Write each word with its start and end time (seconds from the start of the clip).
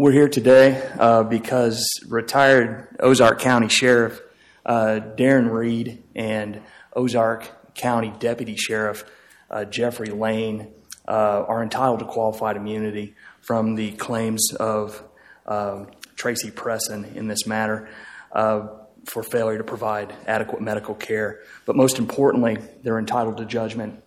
We're 0.00 0.12
here 0.12 0.28
today 0.28 0.80
uh, 0.96 1.24
because 1.24 1.84
retired 2.06 2.86
Ozark 3.00 3.40
County 3.40 3.66
Sheriff 3.66 4.20
uh, 4.64 5.00
Darrin 5.00 5.48
Reed 5.48 6.04
and 6.14 6.62
Ozark 6.92 7.74
County 7.74 8.12
Deputy 8.20 8.54
Sheriff 8.54 9.04
uh, 9.50 9.64
Jeffrey 9.64 10.10
Lane 10.10 10.72
uh, 11.08 11.42
are 11.48 11.64
entitled 11.64 11.98
to 11.98 12.04
qualified 12.04 12.56
immunity 12.56 13.16
from 13.40 13.74
the 13.74 13.90
claims 13.90 14.52
of 14.60 15.02
uh, 15.46 15.86
Tracy 16.14 16.52
Presson 16.52 17.16
in 17.16 17.26
this 17.26 17.44
matter 17.48 17.88
uh, 18.30 18.68
for 19.04 19.24
failure 19.24 19.58
to 19.58 19.64
provide 19.64 20.14
adequate 20.28 20.62
medical 20.62 20.94
care. 20.94 21.40
But 21.66 21.74
most 21.74 21.98
importantly, 21.98 22.58
they're 22.84 23.00
entitled 23.00 23.38
to 23.38 23.44
judgment 23.44 24.00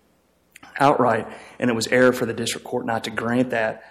outright, 0.79 1.27
and 1.59 1.69
it 1.69 1.73
was 1.73 1.87
error 1.87 2.13
for 2.13 2.25
the 2.25 2.33
district 2.33 2.65
court 2.65 2.85
not 2.85 3.03
to 3.03 3.09
grant 3.09 3.49
that 3.49 3.83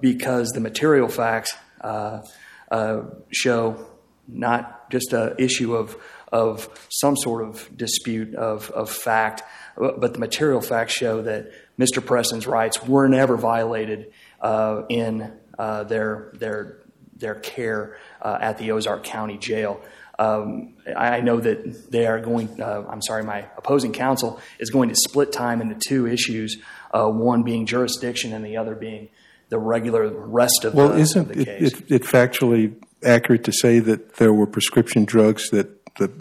because 0.00 0.50
the 0.50 0.60
material 0.60 1.08
facts 1.08 1.56
uh, 1.80 2.22
uh, 2.70 3.02
show 3.30 3.86
not 4.26 4.90
just 4.90 5.12
an 5.12 5.34
issue 5.38 5.74
of 5.74 5.96
of 6.30 6.68
some 6.90 7.16
sort 7.16 7.42
of 7.42 7.74
dispute 7.74 8.34
of, 8.34 8.70
of 8.72 8.90
fact, 8.90 9.42
but 9.76 10.12
the 10.12 10.18
material 10.18 10.60
facts 10.60 10.92
show 10.92 11.22
that 11.22 11.50
Mr. 11.78 12.04
Presson's 12.04 12.46
rights 12.46 12.86
were 12.86 13.08
never 13.08 13.36
violated 13.38 14.12
uh, 14.40 14.82
in 14.88 15.32
uh, 15.58 15.84
their 15.84 16.32
their 16.34 16.82
their 17.16 17.34
care 17.34 17.96
uh, 18.20 18.38
at 18.40 18.58
the 18.58 18.72
Ozark 18.72 19.04
County 19.04 19.38
Jail. 19.38 19.80
Um, 20.18 20.74
I 20.96 21.20
know 21.20 21.38
that 21.40 21.90
they 21.90 22.06
are 22.06 22.20
going. 22.20 22.60
Uh, 22.60 22.84
I'm 22.88 23.02
sorry, 23.02 23.22
my 23.22 23.46
opposing 23.56 23.92
counsel 23.92 24.40
is 24.58 24.70
going 24.70 24.88
to 24.88 24.96
split 24.96 25.32
time 25.32 25.60
into 25.60 25.76
two 25.76 26.06
issues. 26.06 26.58
Uh, 26.92 27.08
one 27.08 27.42
being 27.42 27.66
jurisdiction, 27.66 28.32
and 28.32 28.44
the 28.44 28.56
other 28.56 28.74
being 28.74 29.08
the 29.48 29.58
regular 29.58 30.08
rest 30.08 30.64
of 30.64 30.74
well, 30.74 30.90
the, 30.90 30.98
isn't 30.98 31.28
the 31.28 31.40
it, 31.40 31.44
case. 31.44 31.72
it, 31.72 31.90
it 31.90 32.02
factually 32.02 32.74
accurate 33.04 33.44
to 33.44 33.52
say 33.52 33.78
that 33.78 34.16
there 34.16 34.32
were 34.32 34.46
prescription 34.46 35.04
drugs 35.04 35.48
that 35.50 35.68
the 35.96 36.12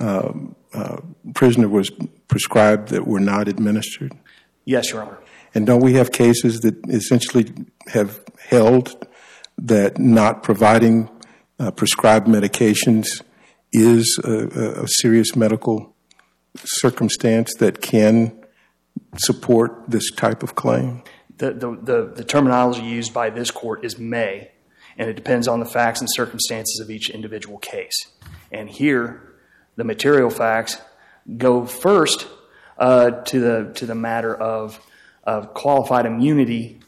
um, 0.00 0.56
uh, 0.72 0.96
prisoner 1.34 1.68
was 1.68 1.90
prescribed 2.28 2.88
that 2.88 3.06
were 3.06 3.20
not 3.20 3.48
administered? 3.48 4.12
yes, 4.64 4.90
Your 4.90 5.02
Honor. 5.02 5.18
And 5.54 5.66
don't 5.66 5.82
we 5.82 5.94
have 5.94 6.10
cases 6.10 6.60
that 6.60 6.74
essentially 6.88 7.52
have 7.88 8.20
held 8.38 9.06
that 9.56 9.98
not 9.98 10.42
providing 10.42 11.08
uh, 11.60 11.70
prescribed 11.70 12.26
medications 12.26 13.22
is 13.72 14.18
a, 14.24 14.82
a 14.82 14.88
serious 14.88 15.36
medical 15.36 15.94
circumstance 16.56 17.54
that 17.58 17.80
can 17.80 18.36
support 19.16 19.84
this 19.86 20.10
type 20.10 20.42
of 20.42 20.56
claim? 20.56 21.02
The, 21.38 22.24
terminology 22.26 22.82
used 22.82 23.12
by 23.12 23.30
this 23.30 23.50
court 23.50 23.84
is 23.84 23.98
may, 23.98 24.52
and 24.96 25.10
it 25.10 25.14
depends 25.14 25.48
on 25.48 25.60
the 25.60 25.66
facts 25.66 26.00
and 26.00 26.08
circumstances 26.12 26.80
of 26.80 26.90
each 26.90 27.10
individual 27.10 27.58
case. 27.58 28.08
And 28.52 28.70
here, 28.70 29.34
the 29.76 29.84
material 29.84 30.30
facts 30.30 30.80
go 31.36 31.66
first 31.66 32.28
uh, 32.78 33.10
to 33.10 33.40
the 33.40 33.72
to 33.74 33.86
the 33.86 33.94
matter 33.94 34.34
of 34.34 34.80
of 35.24 35.54
qualified 35.54 36.06
immunity 36.06 36.80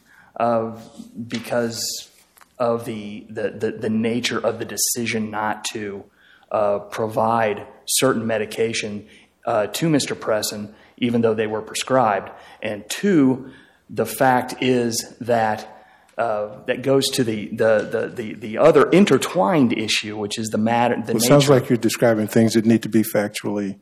because 1.29 2.11
of 2.59 2.85
the 2.85 3.27
the, 3.29 3.51
the, 3.51 3.73
the 3.73 3.91
nature 3.91 4.39
of 4.39 4.59
the 4.59 4.65
decision 4.65 5.31
not 5.31 5.65
to 5.65 6.05
uh, 6.51 6.79
provide 6.79 7.67
certain 7.87 8.27
medication 8.27 9.07
uh, 9.47 9.67
to 9.69 9.89
Mr. 9.89 10.17
Presson, 10.17 10.75
even 10.97 11.21
though 11.21 11.35
they 11.35 11.47
were 11.47 11.63
prescribed. 11.63 12.31
And 12.63 12.89
two, 12.89 13.53
the 13.89 14.07
fact 14.07 14.55
is 14.61 15.15
that 15.21 15.73
uh, 16.19 16.65
that 16.65 16.83
goes 16.83 17.09
to 17.11 17.23
the, 17.23 17.49
the, 17.49 17.89
the, 17.91 18.09
the, 18.09 18.35
the 18.35 18.59
other 18.59 18.89
intertwined 18.89 19.73
issue, 19.75 20.17
which 20.17 20.39
is 20.39 20.49
the 20.49 20.59
matter. 20.59 20.97
The 21.05 21.17
It 21.17 21.23
sounds 21.23 21.51
like 21.51 21.69
you're 21.69 21.77
describing 21.77 22.27
things 22.27 22.55
that 22.55 22.65
need 22.65 22.83
to 22.85 22.89
be 22.89 23.03
factually. 23.03 23.79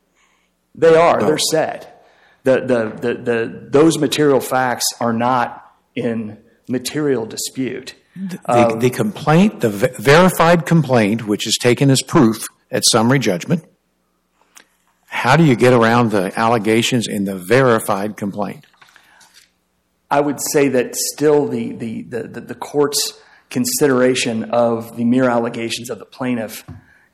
They 0.75 0.97
are. 0.97 1.21
No. 1.21 1.27
They're 1.27 1.39
set. 1.39 2.05
The, 2.43 2.61
the, 2.61 2.99
the, 3.01 3.15
the, 3.15 3.69
those 3.71 3.99
material 3.99 4.41
facts 4.41 4.85
are 5.01 5.13
not 5.13 5.65
in 5.95 6.39
material 6.69 7.25
dispute. 7.25 7.95
The, 8.17 8.77
the 8.81 8.91
complaint, 8.91 9.61
the 9.61 9.71
verified 9.71 10.67
complaint, 10.67 11.27
which 11.27 11.47
is 11.47 11.57
taken 11.61 11.91
as 11.91 12.03
proof 12.03 12.45
at 12.71 12.83
summary 12.91 13.19
judgment, 13.19 13.65
how 15.07 15.37
do 15.37 15.45
you 15.45 15.57
get 15.57 15.73
around 15.73 16.11
the 16.11 16.33
allegations 16.39 17.07
in 17.07 17.25
the 17.25 17.37
verified 17.37 18.17
complaint? 18.17 18.67
I 20.11 20.21
would 20.21 20.39
say 20.53 20.69
that 20.69 20.95
still 20.95 21.49
the, 21.49 21.73
the, 21.73 22.03
the, 22.03 22.41
the, 22.41 22.55
court's 22.55 23.21
consideration 23.51 24.51
of 24.51 24.97
the 24.97 25.05
mere 25.05 25.29
allegations 25.29 25.91
of 25.91 25.99
the 25.99 26.05
plaintiff 26.05 26.65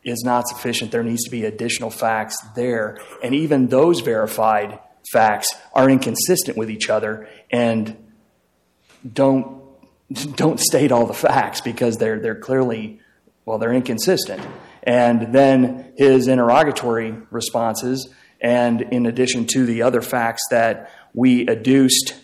is 0.02 0.22
not 0.24 0.48
sufficient. 0.48 0.90
There 0.90 1.02
needs 1.02 1.24
to 1.24 1.30
be 1.30 1.44
additional 1.44 1.90
facts 1.90 2.36
there. 2.56 2.98
And 3.22 3.34
even 3.34 3.68
those 3.68 4.00
verified 4.00 4.78
facts 5.12 5.54
are 5.72 5.88
inconsistent 5.88 6.56
with 6.56 6.70
each 6.70 6.88
other 6.88 7.28
and 7.50 7.96
don't, 9.10 9.62
don't 10.36 10.58
state 10.60 10.92
all 10.92 11.06
the 11.06 11.14
facts 11.14 11.60
because 11.60 11.96
they're, 11.96 12.18
they're 12.18 12.38
clearly, 12.38 13.00
well, 13.44 13.58
they're 13.58 13.72
inconsistent. 13.72 14.42
And 14.82 15.34
then 15.34 15.92
his 15.96 16.26
interrogatory 16.26 17.14
responses, 17.30 18.12
and 18.40 18.80
in 18.80 19.06
addition 19.06 19.46
to 19.48 19.66
the 19.66 19.82
other 19.82 20.00
facts 20.00 20.42
that 20.50 20.90
we 21.12 21.46
adduced 21.46 22.14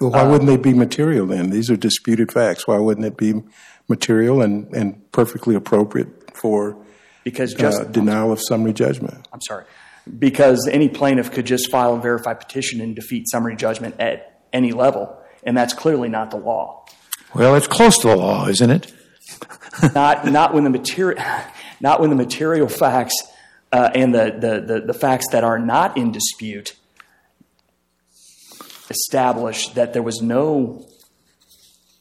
Well, 0.00 0.10
why 0.10 0.24
wouldn't 0.24 0.48
they 0.48 0.56
be 0.56 0.74
material 0.74 1.26
then? 1.26 1.50
These 1.50 1.70
are 1.70 1.76
disputed 1.76 2.32
facts. 2.32 2.66
Why 2.66 2.78
wouldn't 2.78 3.06
it 3.06 3.16
be 3.16 3.42
material 3.88 4.42
and, 4.42 4.72
and 4.74 5.10
perfectly 5.12 5.54
appropriate 5.54 6.36
for 6.36 6.76
because 7.22 7.54
just 7.54 7.80
uh, 7.80 7.84
denial 7.84 8.32
of 8.32 8.40
summary 8.40 8.72
judgment? 8.72 9.26
I'm 9.32 9.40
sorry 9.40 9.64
because 10.18 10.68
any 10.70 10.88
plaintiff 10.88 11.30
could 11.32 11.46
just 11.46 11.70
file 11.70 11.94
a 11.94 12.00
verified 12.00 12.40
petition 12.40 12.80
and 12.80 12.94
defeat 12.94 13.28
summary 13.30 13.56
judgment 13.56 13.96
at 13.98 14.40
any 14.52 14.72
level, 14.72 15.16
and 15.44 15.56
that's 15.56 15.72
clearly 15.72 16.08
not 16.08 16.30
the 16.30 16.36
law. 16.36 16.84
Well, 17.34 17.54
it's 17.56 17.66
close 17.66 17.98
to 17.98 18.08
the 18.08 18.16
law, 18.16 18.46
isn't 18.48 18.70
it? 18.70 18.92
not 19.94 20.26
not 20.26 20.54
when 20.54 20.64
the 20.64 20.70
material 20.70 21.22
not 21.80 22.00
when 22.00 22.10
the 22.10 22.16
material 22.16 22.68
facts 22.68 23.14
uh, 23.72 23.90
and 23.94 24.14
the, 24.14 24.36
the, 24.38 24.74
the, 24.74 24.86
the 24.86 24.94
facts 24.94 25.26
that 25.32 25.42
are 25.42 25.58
not 25.58 25.96
in 25.96 26.12
dispute 26.12 26.76
establish 28.90 29.68
that 29.70 29.92
there 29.92 30.02
was 30.02 30.20
no 30.20 30.86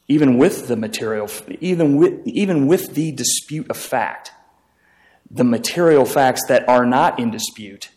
even 0.07 0.37
with 0.37 0.67
the 0.67 0.75
material 0.75 1.29
even 1.61 1.95
with 1.95 2.25
even 2.27 2.67
with 2.67 2.93
the 2.95 3.11
dispute 3.11 3.69
of 3.69 3.77
fact 3.77 4.31
the 5.31 5.43
material 5.43 6.05
facts 6.05 6.41
that 6.47 6.67
are 6.67 6.85
not 6.85 7.19
in 7.19 7.31
dispute 7.31 7.89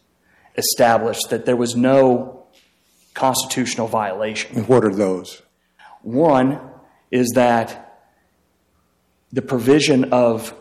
establish 0.56 1.18
that 1.30 1.44
there 1.46 1.56
was 1.56 1.74
no 1.76 2.46
constitutional 3.14 3.88
violation 3.88 4.56
And 4.56 4.68
what 4.68 4.84
are 4.84 4.94
those? 4.94 5.42
one 6.02 6.60
is 7.10 7.32
that 7.34 7.86
the 9.32 9.42
provision 9.42 10.12
of 10.12 10.54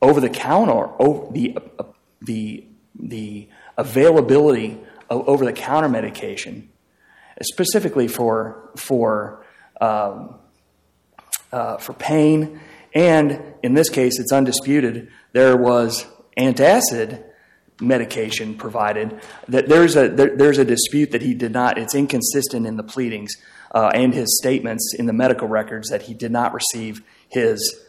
over 0.00 0.20
the 0.20 0.28
counter, 0.28 0.90
over 1.00 1.32
the, 1.32 1.58
the, 2.22 2.64
the 2.98 3.48
availability 3.76 4.78
of 5.10 5.28
over 5.28 5.44
the 5.44 5.52
counter 5.52 5.88
medication, 5.88 6.68
specifically 7.42 8.08
for, 8.08 8.70
for, 8.76 9.44
um, 9.80 10.36
uh, 11.52 11.76
for 11.78 11.92
pain, 11.92 12.60
and 12.94 13.42
in 13.62 13.74
this 13.74 13.88
case, 13.90 14.18
it's 14.18 14.32
undisputed, 14.32 15.10
there 15.32 15.56
was 15.56 16.06
antacid 16.36 17.24
medication 17.80 18.56
provided. 18.56 19.20
That 19.48 19.68
there's 19.68 19.96
a 19.96 20.08
there, 20.08 20.36
there's 20.36 20.58
a 20.58 20.64
dispute 20.64 21.10
that 21.10 21.22
he 21.22 21.34
did 21.34 21.52
not. 21.52 21.78
It's 21.78 21.94
inconsistent 21.94 22.66
in 22.66 22.76
the 22.76 22.82
pleadings 22.82 23.34
uh, 23.72 23.90
and 23.94 24.14
his 24.14 24.38
statements 24.38 24.94
in 24.96 25.06
the 25.06 25.12
medical 25.12 25.48
records 25.48 25.90
that 25.90 26.02
he 26.02 26.14
did 26.14 26.30
not 26.30 26.54
receive 26.54 27.02
his 27.28 27.80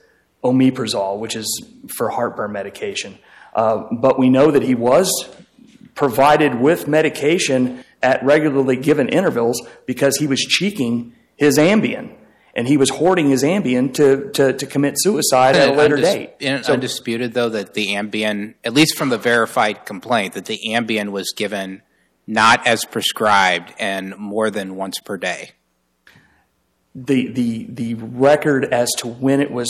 omeprazole, 0.43 1.19
which 1.19 1.35
is 1.35 1.65
for 1.95 2.09
heartburn 2.09 2.51
medication. 2.51 3.17
Uh, 3.53 3.85
but 3.91 4.19
we 4.19 4.29
know 4.29 4.51
that 4.51 4.63
he 4.63 4.75
was 4.75 5.29
provided 5.93 6.55
with 6.55 6.87
medication 6.87 7.83
at 8.05 8.23
regularly 8.23 8.75
given 8.77 9.09
intervals 9.09 9.61
because 9.85 10.17
he 10.17 10.27
was 10.27 10.39
cheeking 10.39 11.13
his 11.35 11.57
Ambien. 11.57 12.15
And 12.57 12.67
he 12.67 12.77
was 12.77 12.89
hoarding 12.89 13.29
his 13.29 13.43
Ambien 13.43 13.93
to, 13.95 14.29
to, 14.31 14.53
to 14.53 14.65
commit 14.65 14.93
suicide 14.97 15.57
at 15.57 15.69
a 15.69 15.73
later 15.73 15.97
date. 15.97 16.35
Isn't 16.39 16.59
it 16.61 16.65
So- 16.65 16.73
undisputed, 16.73 17.33
though, 17.33 17.49
that 17.49 17.73
the 17.73 17.87
Ambien, 17.95 18.53
at 18.63 18.73
least 18.73 18.95
from 18.97 19.09
the 19.09 19.17
verified 19.17 19.85
complaint, 19.85 20.35
that 20.35 20.45
the 20.45 20.59
Ambien 20.69 21.09
was 21.09 21.33
given 21.35 21.81
not 22.27 22.65
as 22.65 22.85
prescribed 22.85 23.73
and 23.77 24.15
more 24.17 24.49
than 24.49 24.75
once 24.75 24.99
per 24.99 25.17
day? 25.17 25.51
the 26.97 27.27
the 27.27 27.65
the 27.69 27.93
record 27.95 28.63
as 28.73 28.87
to 28.99 29.05
when 29.07 29.41
it 29.41 29.51
was 29.51 29.69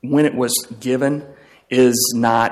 when 0.00 0.26
it 0.26 0.34
was 0.34 0.52
given 0.80 1.24
is 1.70 2.12
not 2.16 2.50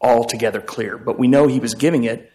altogether 0.00 0.60
clear 0.60 0.96
but 0.96 1.18
we 1.18 1.26
know 1.26 1.48
he 1.48 1.58
was 1.58 1.74
giving 1.74 2.04
it 2.04 2.30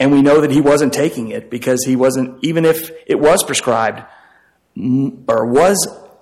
and 0.00 0.10
we 0.10 0.22
know 0.22 0.40
that 0.40 0.50
he 0.50 0.60
wasn't 0.60 0.92
taking 0.92 1.28
it 1.28 1.50
because 1.50 1.84
he 1.84 1.94
wasn't 1.94 2.42
even 2.42 2.64
if 2.64 2.90
it 3.06 3.20
was 3.20 3.44
prescribed 3.44 4.02
or 4.76 5.46
was 5.46 5.78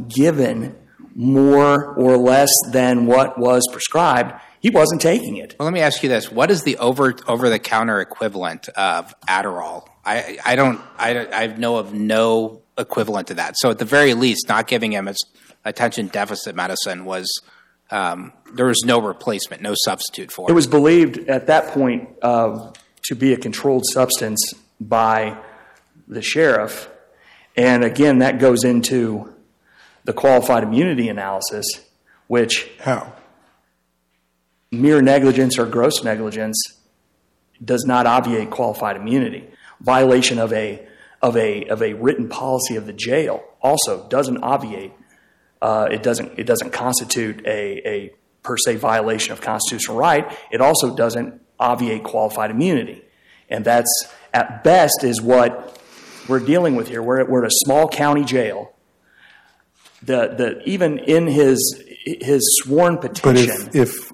given 0.08 0.76
more 1.14 1.94
or 1.94 2.16
less 2.16 2.50
than 2.70 3.06
what 3.06 3.38
was 3.38 3.66
prescribed, 3.72 4.34
he 4.60 4.70
wasn't 4.70 5.00
taking 5.00 5.36
it. 5.36 5.56
Well, 5.58 5.64
let 5.66 5.72
me 5.72 5.80
ask 5.80 6.02
you 6.02 6.08
this: 6.08 6.30
What 6.30 6.50
is 6.50 6.62
the 6.64 6.76
over 6.78 7.14
over 7.26 7.48
the 7.48 7.58
counter 7.58 8.00
equivalent 8.00 8.68
of 8.70 9.14
Adderall? 9.26 9.86
I 10.04 10.38
I 10.44 10.56
don't 10.56 10.80
I 10.98 11.26
I 11.32 11.46
know 11.48 11.76
of 11.76 11.92
no 11.94 12.62
equivalent 12.76 13.28
to 13.28 13.34
that. 13.34 13.56
So 13.58 13.70
at 13.70 13.78
the 13.78 13.84
very 13.84 14.14
least, 14.14 14.48
not 14.48 14.66
giving 14.68 14.92
him 14.92 15.06
his 15.06 15.18
attention 15.64 16.08
deficit 16.08 16.54
medicine 16.54 17.04
was 17.04 17.26
um, 17.90 18.32
there 18.54 18.66
was 18.66 18.82
no 18.84 19.00
replacement, 19.00 19.62
no 19.62 19.74
substitute 19.76 20.30
for 20.30 20.48
It 20.48 20.52
it. 20.52 20.54
was 20.54 20.66
believed 20.66 21.28
at 21.28 21.46
that 21.48 21.72
point 21.72 22.08
uh, 22.22 22.72
to 23.08 23.14
be 23.14 23.32
a 23.32 23.36
controlled 23.38 23.84
substance 23.86 24.52
by 24.78 25.36
the 26.06 26.20
sheriff. 26.20 26.88
And 27.56 27.82
again, 27.82 28.18
that 28.18 28.38
goes 28.38 28.64
into 28.64 29.34
the 30.04 30.12
qualified 30.12 30.62
immunity 30.62 31.08
analysis, 31.08 31.64
which 32.26 32.70
How? 32.80 33.14
mere 34.70 35.00
negligence 35.00 35.58
or 35.58 35.64
gross 35.64 36.04
negligence 36.04 36.62
does 37.64 37.84
not 37.86 38.06
obviate 38.06 38.50
qualified 38.50 38.96
immunity. 38.96 39.48
Violation 39.80 40.38
of 40.38 40.52
a 40.52 40.86
of 41.22 41.34
a 41.36 41.64
of 41.64 41.82
a 41.82 41.94
written 41.94 42.28
policy 42.28 42.76
of 42.76 42.84
the 42.84 42.92
jail 42.92 43.42
also 43.62 44.06
doesn't 44.08 44.38
obviate. 44.42 44.92
Uh, 45.62 45.88
it 45.90 46.02
doesn't 46.02 46.38
it 46.38 46.44
doesn't 46.44 46.72
constitute 46.72 47.44
a, 47.46 47.88
a 47.88 48.12
per 48.42 48.56
se 48.58 48.76
violation 48.76 49.32
of 49.32 49.40
constitutional 49.40 49.96
right. 49.96 50.30
It 50.52 50.60
also 50.60 50.94
doesn't 50.94 51.40
obviate 51.58 52.04
qualified 52.04 52.50
immunity, 52.50 53.02
and 53.48 53.64
that's 53.64 53.90
at 54.32 54.62
best 54.64 55.04
is 55.04 55.20
what 55.20 55.80
we're 56.28 56.40
dealing 56.40 56.76
with 56.76 56.88
here. 56.88 57.02
We're, 57.02 57.24
we're 57.24 57.44
at 57.44 57.48
a 57.48 57.54
small 57.64 57.88
county 57.88 58.24
jail. 58.24 58.72
The 60.02 60.28
the 60.28 60.62
even 60.64 60.98
in 60.98 61.26
his 61.26 61.82
his 62.04 62.42
sworn 62.62 62.98
petition. 62.98 63.66
But 63.66 63.74
if, 63.74 63.74
if 63.74 64.12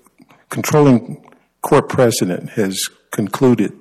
controlling 0.48 1.30
court 1.60 1.88
precedent 1.88 2.50
has 2.50 2.78
concluded 3.10 3.72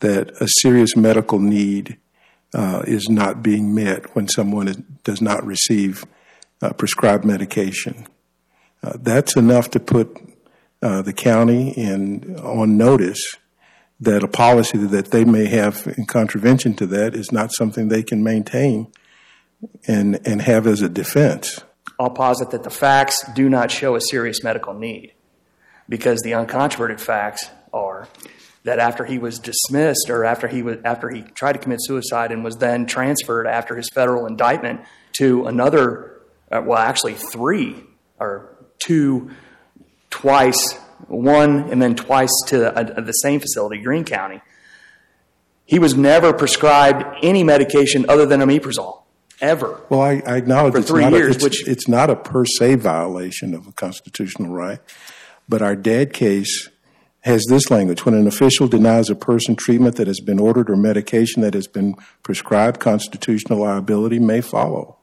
that 0.00 0.30
a 0.40 0.46
serious 0.60 0.96
medical 0.96 1.38
need 1.38 1.98
uh, 2.54 2.82
is 2.86 3.08
not 3.08 3.42
being 3.42 3.74
met 3.74 4.14
when 4.14 4.28
someone 4.28 4.68
is, 4.68 4.76
does 5.04 5.20
not 5.20 5.44
receive 5.44 6.04
uh, 6.60 6.72
prescribed 6.74 7.24
medication, 7.24 8.06
uh, 8.82 8.92
that's 9.00 9.36
enough 9.36 9.70
to 9.70 9.80
put 9.80 10.16
the 10.82 11.12
county 11.12 11.70
in 11.70 12.36
on 12.40 12.76
notice 12.76 13.36
that 14.00 14.24
a 14.24 14.28
policy 14.28 14.78
that 14.78 15.12
they 15.12 15.24
may 15.24 15.46
have 15.46 15.86
in 15.96 16.04
contravention 16.06 16.74
to 16.74 16.86
that 16.86 17.14
is 17.14 17.30
not 17.30 17.52
something 17.52 17.88
they 17.88 18.02
can 18.02 18.22
maintain 18.22 18.90
and 19.86 20.18
and 20.26 20.42
have 20.42 20.66
as 20.66 20.82
a 20.82 20.88
defense. 20.88 21.60
I'll 21.98 22.10
posit 22.10 22.50
that 22.50 22.64
the 22.64 22.70
facts 22.70 23.24
do 23.34 23.48
not 23.48 23.70
show 23.70 23.94
a 23.94 24.00
serious 24.00 24.42
medical 24.42 24.74
need 24.74 25.12
because 25.88 26.20
the 26.22 26.32
uncontroverted 26.32 26.98
facts 26.98 27.48
are 27.72 28.08
that 28.64 28.78
after 28.78 29.04
he 29.04 29.18
was 29.18 29.38
dismissed 29.38 30.08
or 30.08 30.24
after 30.24 30.48
he 30.48 30.62
was 30.62 30.78
after 30.84 31.10
he 31.10 31.22
tried 31.22 31.52
to 31.52 31.58
commit 31.58 31.78
suicide 31.82 32.32
and 32.32 32.42
was 32.42 32.56
then 32.56 32.86
transferred 32.86 33.46
after 33.46 33.76
his 33.76 33.88
federal 33.90 34.26
indictment 34.26 34.80
to 35.12 35.46
another 35.46 36.20
uh, 36.50 36.60
well 36.64 36.78
actually 36.78 37.14
three 37.14 37.84
or 38.18 38.56
two 38.78 39.30
twice 40.12 40.74
one 41.08 41.68
and 41.70 41.82
then 41.82 41.96
twice 41.96 42.30
to 42.46 42.72
uh, 42.72 43.00
the 43.00 43.12
same 43.12 43.40
facility 43.40 43.82
Greene 43.82 44.04
County 44.04 44.40
he 45.64 45.78
was 45.78 45.96
never 45.96 46.32
prescribed 46.32 47.04
any 47.22 47.42
medication 47.42 48.04
other 48.08 48.26
than 48.26 48.40
omeprazole 48.40 49.02
ever 49.40 49.80
Well, 49.88 50.00
I, 50.00 50.22
I 50.24 50.36
acknowledge 50.36 50.74
For 50.74 50.78
it's, 50.80 50.88
three 50.90 51.02
not 51.02 51.12
years, 51.12 51.28
a, 51.28 51.34
it's, 51.36 51.44
which- 51.44 51.68
it's 51.68 51.88
not 51.88 52.10
a 52.10 52.14
per 52.16 52.44
se 52.44 52.76
violation 52.76 53.54
of 53.54 53.66
a 53.66 53.72
constitutional 53.72 54.52
right, 54.52 54.78
but 55.48 55.62
our 55.62 55.74
Dadd 55.74 56.12
case 56.12 56.68
has 57.22 57.44
this 57.48 57.70
language: 57.70 58.04
when 58.04 58.14
an 58.14 58.26
official 58.26 58.66
denies 58.68 59.08
a 59.08 59.14
person 59.14 59.54
treatment 59.56 59.96
that 59.96 60.06
has 60.08 60.20
been 60.20 60.38
ordered 60.40 60.68
or 60.68 60.76
medication 60.76 61.42
that 61.42 61.54
has 61.54 61.66
been 61.68 61.94
prescribed, 62.22 62.80
constitutional 62.80 63.60
liability 63.60 64.18
may 64.18 64.40
follow. 64.40 64.98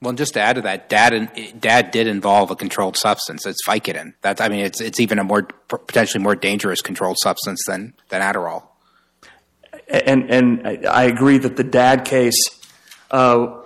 Well, 0.00 0.12
just 0.12 0.34
to 0.34 0.40
add 0.40 0.56
to 0.56 0.62
that, 0.62 0.90
Dadd 0.90 1.60
Dadd 1.60 1.90
did 1.90 2.06
involve 2.06 2.50
a 2.50 2.56
controlled 2.56 2.96
substance. 2.96 3.46
It's 3.46 3.66
Vicodin. 3.66 4.14
That's 4.20 4.40
I 4.40 4.48
mean, 4.48 4.60
it's 4.60 4.80
it's 4.80 5.00
even 5.00 5.18
a 5.18 5.24
more 5.24 5.44
potentially 5.68 6.22
more 6.22 6.36
dangerous 6.36 6.82
controlled 6.82 7.16
substance 7.20 7.62
than 7.66 7.94
than 8.10 8.20
Adderall. 8.20 8.64
and 9.88 10.30
and 10.30 10.86
I- 10.86 11.04
agree 11.04 11.38
that 11.38 11.56
the 11.56 11.64
Dadd 11.64 12.04
case 12.04 12.36
uh, 13.10 13.60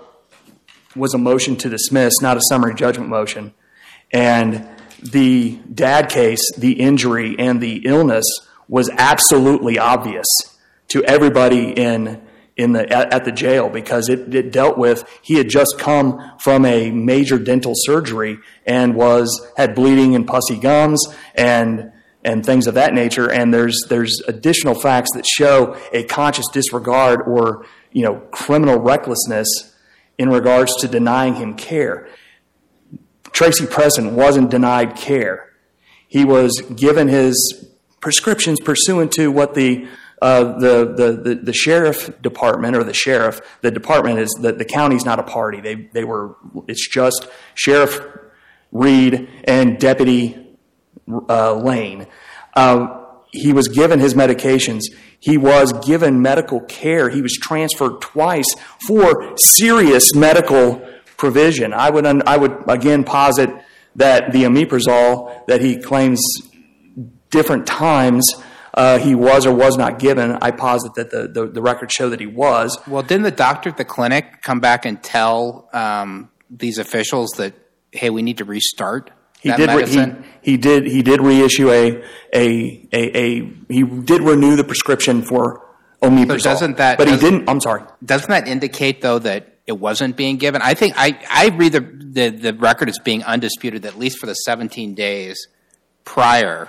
was 0.95 1.15
a 1.15 1.19
motion 1.19 1.57
to 1.57 1.69
dismiss, 1.69 2.21
not 2.21 2.37
a 2.37 2.41
summary 2.49 2.75
judgment 2.75 3.11
motion. 3.11 3.53
And 4.13 4.67
the 5.03 5.59
Dadd 5.73 6.09
case, 6.09 6.43
the 6.57 6.73
injury 6.81 7.37
and 7.39 7.61
the 7.61 7.83
illness 7.85 8.25
was 8.69 8.91
absolutely 8.91 9.79
obvious 9.79 10.27
to 10.89 11.03
everybody 11.05 11.71
in 11.71 12.21
in 12.59 12.73
the 12.73 12.91
at, 12.93 13.25
the 13.25 13.33
jail 13.33 13.71
because 13.71 14.09
it, 14.09 14.51
dealt 14.51 14.77
with 14.77 15.09
he 15.23 15.35
had 15.35 15.49
just 15.49 15.77
come 15.79 16.21
from 16.41 16.67
a 16.67 16.91
major 16.91 17.39
dental 17.39 17.73
surgery 17.75 18.37
and 18.67 18.95
was 18.95 19.51
had 19.57 19.75
bleeding 19.75 20.15
and 20.15 20.27
pussy 20.27 20.59
gums 20.59 21.03
and 21.35 21.93
and 22.25 22.45
things 22.45 22.67
of 22.67 22.75
that 22.75 22.93
nature 22.93 23.31
and 23.31 23.55
there's 23.55 23.81
there's 23.89 24.21
additional 24.27 24.75
facts 24.75 25.11
that 25.15 25.25
show 25.25 25.77
a 25.93 26.03
conscious 26.05 26.47
disregard 26.53 27.23
or 27.27 27.65
you 27.93 28.03
know 28.03 28.17
criminal 28.33 28.79
recklessness 28.79 29.75
in 30.19 30.29
regards 30.29 30.75
to 30.77 30.89
denying 30.89 31.37
him 31.37 31.55
care 31.55 32.09
Tracy 33.33 33.67
Presson 33.67 34.13
wasn't 34.13 34.51
denied 34.51 34.97
care. 34.97 35.53
He 36.09 36.25
was 36.25 36.61
given 36.75 37.09
his 37.09 37.69
prescriptions 38.01 38.59
pursuant 38.61 39.13
to 39.13 39.29
what 39.31 39.55
the 39.55 39.87
the, 40.21 41.21
the, 41.23 41.35
the 41.37 41.53
sheriff 41.53 42.11
department 42.21 42.77
or 42.77 42.85
the 42.85 42.95
sheriff 42.95 43.41
the 43.61 43.71
department 43.71 44.19
is 44.19 44.29
the, 44.41 44.53
the 44.53 44.65
county's 44.65 45.05
not 45.05 45.19
a 45.19 45.23
party. 45.23 45.61
They 45.61 45.75
they 45.93 46.05
were 46.05 46.37
it's 46.67 46.89
just 46.89 47.29
sheriff 47.55 48.01
Reed 48.73 49.29
and 49.45 49.79
deputy 49.79 50.57
uh, 51.29 51.55
Lane. 51.55 52.07
Uh, 52.55 53.05
he 53.31 53.53
was 53.53 53.69
given 53.69 54.01
his 54.01 54.15
medications. 54.15 54.83
He 55.21 55.37
was 55.37 55.73
given 55.87 56.23
medical 56.23 56.61
care. 56.61 57.11
He 57.11 57.23
was 57.23 57.35
transferred 57.35 58.01
twice 58.01 58.47
for 58.87 59.35
serious 59.37 60.15
medical 60.15 60.87
provision. 61.17 61.73
I 61.73 61.91
would, 61.91 62.07
I 62.07 62.37
would 62.37 62.65
again 62.69 63.05
posit 63.05 63.51
that 63.97 64.33
the 64.33 64.45
omeprazole 64.45 65.47
that 65.47 65.61
he 65.61 65.77
claims 65.77 66.21
different 67.31 67.67
times 67.67 68.25
uh, 68.35 68.43
he 68.99 69.15
was 69.15 69.47
or 69.47 69.53
was 69.55 69.77
not 69.77 69.99
given, 69.99 70.33
I 70.41 70.51
posit 70.51 70.95
that 70.95 71.11
the, 71.11 71.29
the, 71.29 71.47
the 71.47 71.63
records 71.63 71.93
show 71.95 72.09
that 72.11 72.21
he 72.21 72.27
was. 72.27 72.79
Well, 72.87 73.03
didn't 73.03 73.25
the 73.25 73.31
doctor 73.31 73.71
at 73.71 73.77
the 73.77 73.85
clinic 73.85 74.43
come 74.43 74.61
back 74.61 74.85
and 74.85 75.03
tell 75.03 75.69
um, 75.73 76.31
these 76.51 76.79
officials 76.79 77.31
that 77.39 77.55
hey, 77.93 78.11
we 78.11 78.23
need 78.23 78.39
to 78.39 78.45
restart 78.45 79.11
He 79.41 79.49
that 79.49 79.59
medicine? 79.59 80.25
he, 80.43 80.53
he 80.53 80.57
did. 80.57 80.87
He 80.87 81.03
did 81.03 81.21
reissue 81.21 81.71
a, 81.71 82.05
a 82.35 82.89
a 82.93 83.19
a. 83.19 83.53
He 83.69 83.83
did 83.83 84.23
renew 84.23 84.57
the 84.57 84.65
prescription 84.65 85.23
for 85.23 85.65
omeprazole. 86.03 86.43
doesn't 86.43 86.77
that- 86.77 86.99
But 86.99 87.09
he 87.09 87.17
didn't. 87.17 87.49
I'm 87.49 87.61
sorry. 87.61 87.83
Doesn't 88.05 88.31
that 88.31 88.47
indicate 88.49 89.01
though 89.01 89.19
that 89.21 89.55
it 89.67 89.79
wasn't 89.79 90.17
being 90.17 90.37
given? 90.37 90.63
I 90.63 90.75
think 90.75 90.95
I 90.97 91.19
I 91.31 91.49
read 91.49 91.73
the 91.73 91.81
the, 91.81 92.29
the 92.31 92.55
record 92.55 92.89
as 92.89 92.99
being 92.99 93.23
undisputed 93.25 93.85
at 93.85 93.99
least 93.99 94.19
for 94.19 94.27
the 94.27 94.35
17 94.35 94.95
days 94.95 95.47
prior 96.05 96.69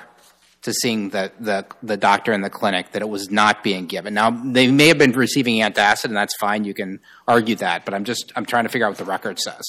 to 0.69 0.73
seeing 0.73 1.09
the, 1.09 1.31
the 1.39 1.65
the 1.81 1.97
doctor 1.97 2.31
in 2.31 2.41
the 2.41 2.49
clinic 2.49 2.91
that 2.91 3.01
it 3.01 3.09
was 3.09 3.29
not 3.29 3.63
being 3.63 3.87
given. 3.87 4.13
Now 4.13 4.29
they 4.29 4.69
may 4.71 4.87
have 4.87 4.97
been 4.97 5.11
receiving 5.11 5.55
antacid, 5.55 6.05
and 6.05 6.15
that's 6.15 6.35
fine. 6.37 6.63
You 6.63 6.73
can 6.73 6.99
argue 7.27 7.55
that, 7.55 7.85
but 7.85 7.93
I'm 7.93 8.05
just 8.05 8.31
I'm 8.35 8.45
trying 8.45 8.63
to 8.63 8.69
figure 8.69 8.85
out 8.85 8.91
what 8.91 8.97
the 8.97 9.05
record 9.05 9.39
says. 9.39 9.63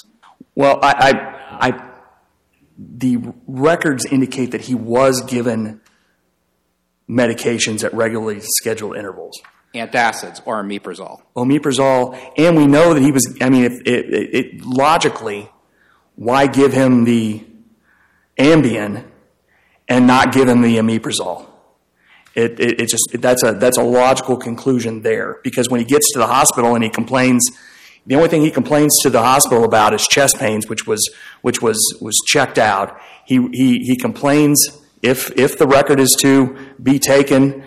Well, 0.54 0.78
I, 0.82 0.92
I, 1.60 1.68
I, 1.68 1.90
the 2.78 3.18
records 3.46 4.04
indicate 4.06 4.50
that 4.52 4.62
he 4.62 4.74
was 4.74 5.22
given 5.22 5.80
medications 7.08 7.84
at 7.84 7.92
regularly 7.94 8.40
scheduled 8.40 8.96
intervals. 8.96 9.40
Antacids 9.74 10.42
or 10.44 10.62
omeprazole. 10.62 11.22
Omeprazole, 11.36 12.32
and 12.36 12.56
we 12.56 12.66
know 12.66 12.94
that 12.94 13.02
he 13.02 13.12
was. 13.12 13.36
I 13.40 13.48
mean, 13.48 13.64
if 13.64 13.80
it, 13.86 14.14
it, 14.14 14.34
it 14.34 14.64
logically, 14.64 15.48
why 16.16 16.46
give 16.46 16.72
him 16.72 17.04
the 17.04 17.44
Ambien 18.38 19.09
and 19.90 20.06
not 20.06 20.32
give 20.32 20.48
him 20.48 20.62
the 20.62 20.76
omeprazole? 20.78 21.46
It, 22.34 22.60
it, 22.60 22.80
it 22.80 22.88
just 22.88 23.08
that's 23.18 23.42
a 23.42 23.52
that's 23.52 23.76
a 23.76 23.82
logical 23.82 24.36
conclusion 24.36 25.02
there 25.02 25.40
because 25.42 25.68
when 25.68 25.80
he 25.80 25.84
gets 25.84 26.12
to 26.12 26.20
the 26.20 26.28
hospital 26.28 26.76
and 26.76 26.84
he 26.84 26.88
complains, 26.88 27.44
the 28.06 28.14
only 28.14 28.28
thing 28.28 28.42
he 28.42 28.52
complains 28.52 28.92
to 29.02 29.10
the 29.10 29.20
hospital 29.20 29.64
about 29.64 29.92
is 29.94 30.06
chest 30.06 30.38
pains, 30.38 30.68
which 30.68 30.86
was 30.86 31.10
which 31.42 31.60
was 31.60 31.76
was 32.00 32.16
checked 32.26 32.56
out. 32.56 32.96
He 33.26 33.46
he 33.52 33.80
he 33.80 33.96
complains 33.96 34.64
if 35.02 35.32
if 35.36 35.58
the 35.58 35.66
record 35.66 35.98
is 35.98 36.16
to 36.22 36.56
be 36.80 36.98
taken. 37.00 37.64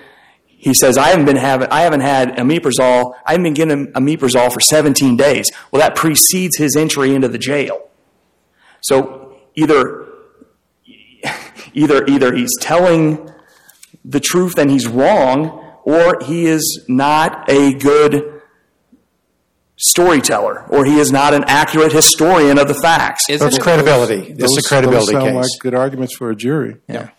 He 0.48 0.74
says, 0.74 0.98
"I 0.98 1.10
haven't 1.10 1.26
been 1.26 1.36
having, 1.36 1.68
I 1.70 1.82
haven't 1.82 2.00
had 2.00 2.38
omeprazole. 2.38 3.16
I 3.26 3.32
haven't 3.32 3.44
been 3.44 3.54
getting 3.54 3.88
omeprazole 3.92 4.54
for 4.54 4.62
17 4.62 5.18
days." 5.18 5.52
Well, 5.72 5.82
that 5.82 5.94
precedes 5.94 6.58
his 6.58 6.78
entry 6.78 7.14
into 7.14 7.28
the 7.28 7.38
jail. 7.38 7.90
So 8.80 9.36
either 9.56 10.03
either 11.74 12.06
either 12.06 12.34
he's 12.34 12.52
telling 12.60 13.30
the 14.06 14.20
truth 14.20 14.58
and 14.58 14.70
he's 14.72 14.88
wrong, 14.88 15.60
or 15.84 16.18
he 16.24 16.46
is 16.46 16.84
not 16.88 17.50
a 17.50 17.74
good 17.74 18.42
storyteller, 19.78 20.66
or 20.70 20.86
he 20.86 21.00
is 21.00 21.12
not 21.12 21.34
an 21.34 21.44
accurate 21.48 21.92
historian 21.92 22.58
of 22.60 22.68
the 22.68 22.74
facts. 22.76 23.30
Isn't 23.30 23.46
That's 23.46 23.58
it- 23.58 23.62
credibility. 23.62 24.34
This 24.34 24.46
is 24.52 24.58
a 24.58 24.62
Those- 24.62 24.68
credibility 24.68 25.14
those 25.14 25.22
sound 25.24 25.26
case. 25.36 25.50
like 25.52 25.60
good 25.62 25.74
arguments 25.74 26.16
for 26.16 26.30
a 26.30 26.36
jury. 26.36 26.78
Yeah. 26.88 27.10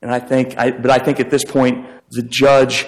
And 0.00 0.10
I 0.12 0.18
think, 0.18 0.54
I, 0.58 0.70
but 0.70 0.90
I 0.90 0.98
think 0.98 1.20
at 1.20 1.30
this 1.30 1.44
point, 1.44 1.86
the 2.10 2.22
judge 2.22 2.86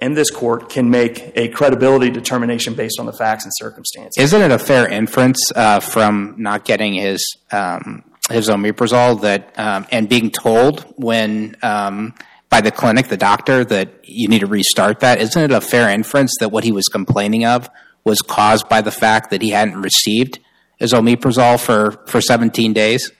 and 0.00 0.16
this 0.16 0.30
court 0.30 0.70
can 0.70 0.88
make 0.90 1.32
a 1.36 1.48
credibility 1.48 2.08
determination 2.10 2.72
based 2.74 2.98
on 2.98 3.04
the 3.06 3.12
facts 3.12 3.44
and 3.44 3.52
circumstances. 3.56 4.14
Isn't 4.22 4.40
it 4.40 4.50
a 4.50 4.58
fair 4.58 4.88
inference 4.88 5.38
uh, 5.54 5.80
from 5.80 6.36
not 6.38 6.64
getting 6.64 6.94
his 6.94 7.36
um, 7.52 8.02
his 8.30 8.48
omeprazole 8.48 9.20
that 9.22 9.58
um, 9.58 9.86
and 9.90 10.08
being 10.08 10.30
told 10.30 10.80
when 10.96 11.56
um, 11.62 12.14
by 12.48 12.60
the 12.60 12.70
clinic, 12.70 13.08
the 13.08 13.16
doctor, 13.16 13.64
that 13.64 13.88
you 14.04 14.28
need 14.28 14.40
to 14.40 14.46
restart 14.46 15.00
that? 15.00 15.20
Isn't 15.20 15.42
it 15.42 15.52
a 15.52 15.60
fair 15.60 15.88
inference 15.88 16.34
that 16.40 16.50
what 16.50 16.64
he 16.64 16.72
was 16.72 16.86
complaining 16.86 17.44
of 17.44 17.68
was 18.04 18.20
caused 18.20 18.68
by 18.68 18.80
the 18.80 18.90
fact 18.90 19.30
that 19.30 19.42
he 19.42 19.50
hadn't 19.50 19.80
received 19.80 20.40
his 20.78 20.92
omeprazole 20.92 21.60
for, 21.60 22.02
for 22.06 22.20
17 22.20 22.72
days? 22.72 23.12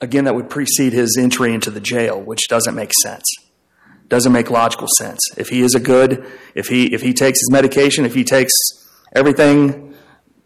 Again, 0.00 0.24
that 0.24 0.34
would 0.34 0.48
precede 0.48 0.92
his 0.92 1.16
entry 1.18 1.52
into 1.52 1.70
the 1.70 1.80
jail, 1.80 2.20
which 2.20 2.46
doesn't 2.48 2.74
make 2.74 2.92
sense. 3.02 3.24
Doesn't 4.08 4.32
make 4.32 4.48
logical 4.50 4.86
sense. 4.96 5.20
If 5.36 5.48
he 5.48 5.60
is 5.60 5.74
a 5.74 5.80
good, 5.80 6.24
if 6.54 6.68
he 6.68 6.94
if 6.94 7.02
he 7.02 7.12
takes 7.12 7.40
his 7.40 7.50
medication, 7.50 8.06
if 8.06 8.14
he 8.14 8.24
takes 8.24 8.52
everything, 9.12 9.94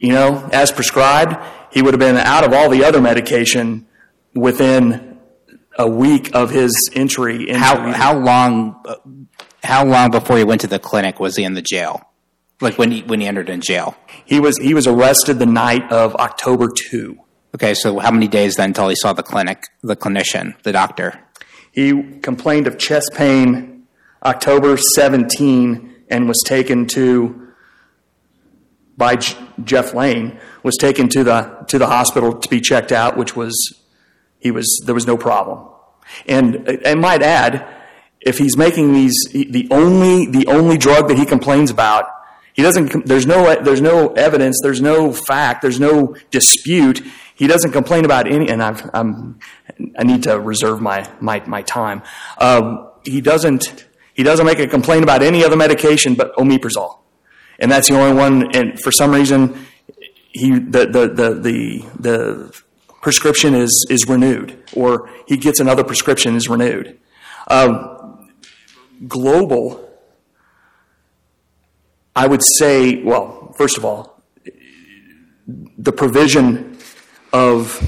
you 0.01 0.13
know, 0.13 0.49
as 0.53 0.73
prescribed, 0.73 1.37
he 1.73 1.83
would 1.83 1.95
have 1.95 2.01
been 2.01 2.17
out 2.17 2.45
of 2.45 2.53
all 2.53 2.69
the 2.69 2.85
other 2.85 3.01
medication 3.01 3.87
within 4.35 5.19
a 5.79 5.89
week 5.89 6.35
of 6.35 6.51
his 6.51 6.73
entry 6.95 7.49
into 7.49 7.59
How 7.59 7.93
how 7.93 8.19
long 8.19 8.85
how 9.63 9.85
long 9.85 10.11
before 10.11 10.37
he 10.37 10.45
went 10.45 10.61
to 10.63 10.67
the 10.67 10.79
clinic 10.79 11.19
was 11.19 11.37
he 11.37 11.45
in 11.45 11.55
the 11.55 11.63
jail? 11.63 12.03
Like 12.61 12.79
when 12.79 12.91
he 12.91 13.03
when 13.03 13.21
he 13.21 13.27
entered 13.27 13.49
in 13.49 13.61
jail? 13.61 13.97
he 14.25 14.41
was 14.41 14.59
he 14.59 14.75
was 14.75 14.87
arrested 14.87 15.39
the 15.39 15.47
night 15.47 15.91
of 15.91 16.15
October 16.17 16.69
two. 16.89 17.19
Okay, 17.55 17.75
so 17.75 17.99
how 17.99 18.11
many 18.11 18.29
days 18.29 18.55
then 18.57 18.71
until 18.71 18.89
he 18.89 18.97
saw 18.97 19.13
the 19.13 19.23
clinic, 19.23 19.63
the 19.83 19.97
clinician, 19.97 20.61
the 20.63 20.73
doctor? 20.73 21.21
He 21.71 22.19
complained 22.21 22.67
of 22.67 22.79
chest 22.79 23.11
pain 23.15 23.87
October 24.25 24.77
17 24.77 25.95
and 26.09 26.29
was 26.29 26.43
taken 26.47 26.87
to 26.89 27.42
by 29.03 29.17
J- 29.17 29.37
Jeff 29.65 29.95
Lane 29.95 30.39
was 30.63 30.77
taken 30.77 31.09
to 31.09 31.25
the 31.25 31.41
to 31.67 31.77
the 31.77 31.89
hospital 31.89 32.39
to 32.39 32.49
be 32.49 32.61
checked 32.61 32.93
out 32.93 33.17
which 33.17 33.35
was 33.35 33.53
he 34.39 34.53
was 34.53 34.69
there 34.87 34.95
was 34.95 35.09
no 35.09 35.17
problem. 35.17 35.59
And 36.27 36.81
I 36.87 36.95
might 36.95 37.21
add 37.21 37.67
if 38.21 38.39
he's 38.39 38.57
making 38.57 38.93
these 38.93 39.17
the 39.33 39.67
only 39.73 40.27
the 40.27 40.47
only 40.47 40.79
drug 40.79 41.09
that 41.09 41.19
he 41.19 41.27
complains 41.27 41.69
about 41.69 42.05
he 42.53 42.63
doesn't 42.63 43.07
there's 43.07 43.27
no 43.27 43.39
there's 43.61 43.81
no 43.81 44.13
evidence 44.13 44.57
there's 44.63 44.81
no 44.81 45.13
fact 45.13 45.63
there's 45.63 45.81
no 45.81 46.15
dispute. 46.31 47.03
He 47.35 47.49
doesn't 47.49 47.73
complain 47.73 48.05
about 48.05 48.31
any 48.31 48.49
and 48.49 48.63
I've, 48.63 48.89
I'm 48.95 49.41
I 49.99 50.05
need 50.05 50.23
to 50.29 50.39
reserve 50.39 50.81
my 50.81 51.11
my, 51.21 51.43
my 51.47 51.63
time. 51.63 52.03
Um, 52.39 52.89
he 53.05 53.21
doesn't 53.21 53.87
he 54.15 54.23
doesn't 54.23 54.47
make 54.47 54.61
a 54.61 54.69
complaint 54.69 55.03
about 55.03 55.25
any 55.25 55.45
other 55.45 55.57
medication 55.57 56.15
but 56.15 56.37
omeprazole 56.37 57.02
and 57.59 57.71
that's 57.71 57.89
the 57.89 57.99
only 57.99 58.15
one 58.15 58.55
and 58.55 58.81
for 58.81 58.93
some 58.93 59.11
reason 59.11 59.67
he 60.33 60.51
the 60.51 60.87
the 60.87 61.09
the 61.09 61.35
the, 61.35 61.85
the 61.99 62.63
prescription 63.01 63.55
is 63.55 63.87
is 63.91 64.09
renewed 64.09 64.63
or 64.75 65.11
he 65.27 65.37
gets 65.37 65.61
another 65.61 65.85
prescription 65.85 66.35
is 66.37 66.49
renewed 66.49 66.99
um, 67.49 68.31
global 69.09 69.93
I 72.15 72.27
would 72.27 72.43
say, 72.59 73.03
well, 73.03 73.55
first 73.57 73.79
of 73.79 73.85
all, 73.85 74.23
the 75.47 75.93
provision 75.93 76.79
of 77.33 77.81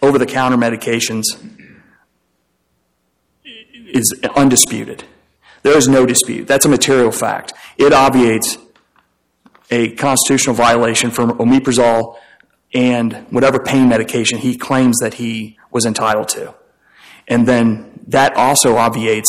over 0.00 0.18
the 0.18 0.26
counter 0.26 0.56
medications 0.56 1.24
is 3.44 4.14
undisputed. 4.34 5.04
There 5.68 5.76
is 5.76 5.86
no 5.86 6.06
dispute. 6.06 6.46
That's 6.46 6.64
a 6.64 6.68
material 6.70 7.12
fact. 7.12 7.52
It 7.76 7.92
obviates 7.92 8.56
a 9.70 9.90
constitutional 9.96 10.56
violation 10.56 11.10
from 11.10 11.32
omeprazole 11.32 12.16
and 12.72 13.26
whatever 13.28 13.62
pain 13.62 13.86
medication 13.86 14.38
he 14.38 14.56
claims 14.56 14.96
that 15.00 15.14
he 15.14 15.58
was 15.70 15.84
entitled 15.84 16.28
to. 16.30 16.54
And 17.28 17.46
then 17.46 18.00
that 18.06 18.34
also 18.34 18.78
obviates 18.78 19.28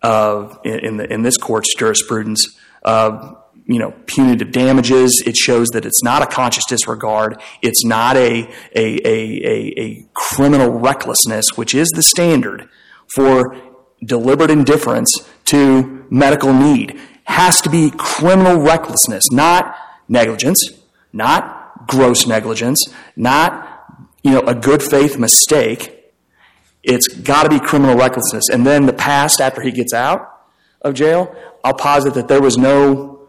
uh, 0.00 0.54
in, 0.62 0.98
the, 0.98 1.12
in 1.12 1.22
this 1.22 1.36
court's 1.36 1.74
jurisprudence, 1.74 2.56
uh, 2.84 3.34
you 3.66 3.80
know, 3.80 3.90
punitive 4.06 4.52
damages. 4.52 5.24
It 5.26 5.36
shows 5.36 5.70
that 5.70 5.84
it's 5.84 6.04
not 6.04 6.22
a 6.22 6.26
conscious 6.26 6.66
disregard. 6.66 7.42
It's 7.62 7.84
not 7.84 8.16
a, 8.16 8.48
a, 8.76 9.00
a, 9.04 9.80
a 9.80 10.08
criminal 10.14 10.70
recklessness, 10.70 11.56
which 11.56 11.74
is 11.74 11.88
the 11.96 12.02
standard 12.04 12.68
for 13.12 13.56
deliberate 14.04 14.50
indifference 14.50 15.12
to 15.46 16.06
medical 16.10 16.52
need. 16.52 16.98
Has 17.24 17.60
to 17.62 17.70
be 17.70 17.90
criminal 17.96 18.60
recklessness, 18.60 19.30
not 19.30 19.74
negligence, 20.08 20.70
not 21.12 21.86
gross 21.86 22.26
negligence, 22.26 22.82
not, 23.16 24.08
you 24.22 24.32
know, 24.32 24.40
a 24.40 24.54
good 24.54 24.82
faith 24.82 25.18
mistake. 25.18 26.12
It's 26.82 27.08
got 27.08 27.44
to 27.44 27.48
be 27.48 27.60
criminal 27.60 27.96
recklessness. 27.96 28.48
And 28.50 28.66
then 28.66 28.86
the 28.86 28.92
past, 28.92 29.40
after 29.40 29.62
he 29.62 29.70
gets 29.70 29.92
out 29.94 30.28
of 30.80 30.94
jail, 30.94 31.34
I'll 31.64 31.74
posit 31.74 32.14
that 32.14 32.28
there 32.28 32.42
was 32.42 32.58
no 32.58 33.28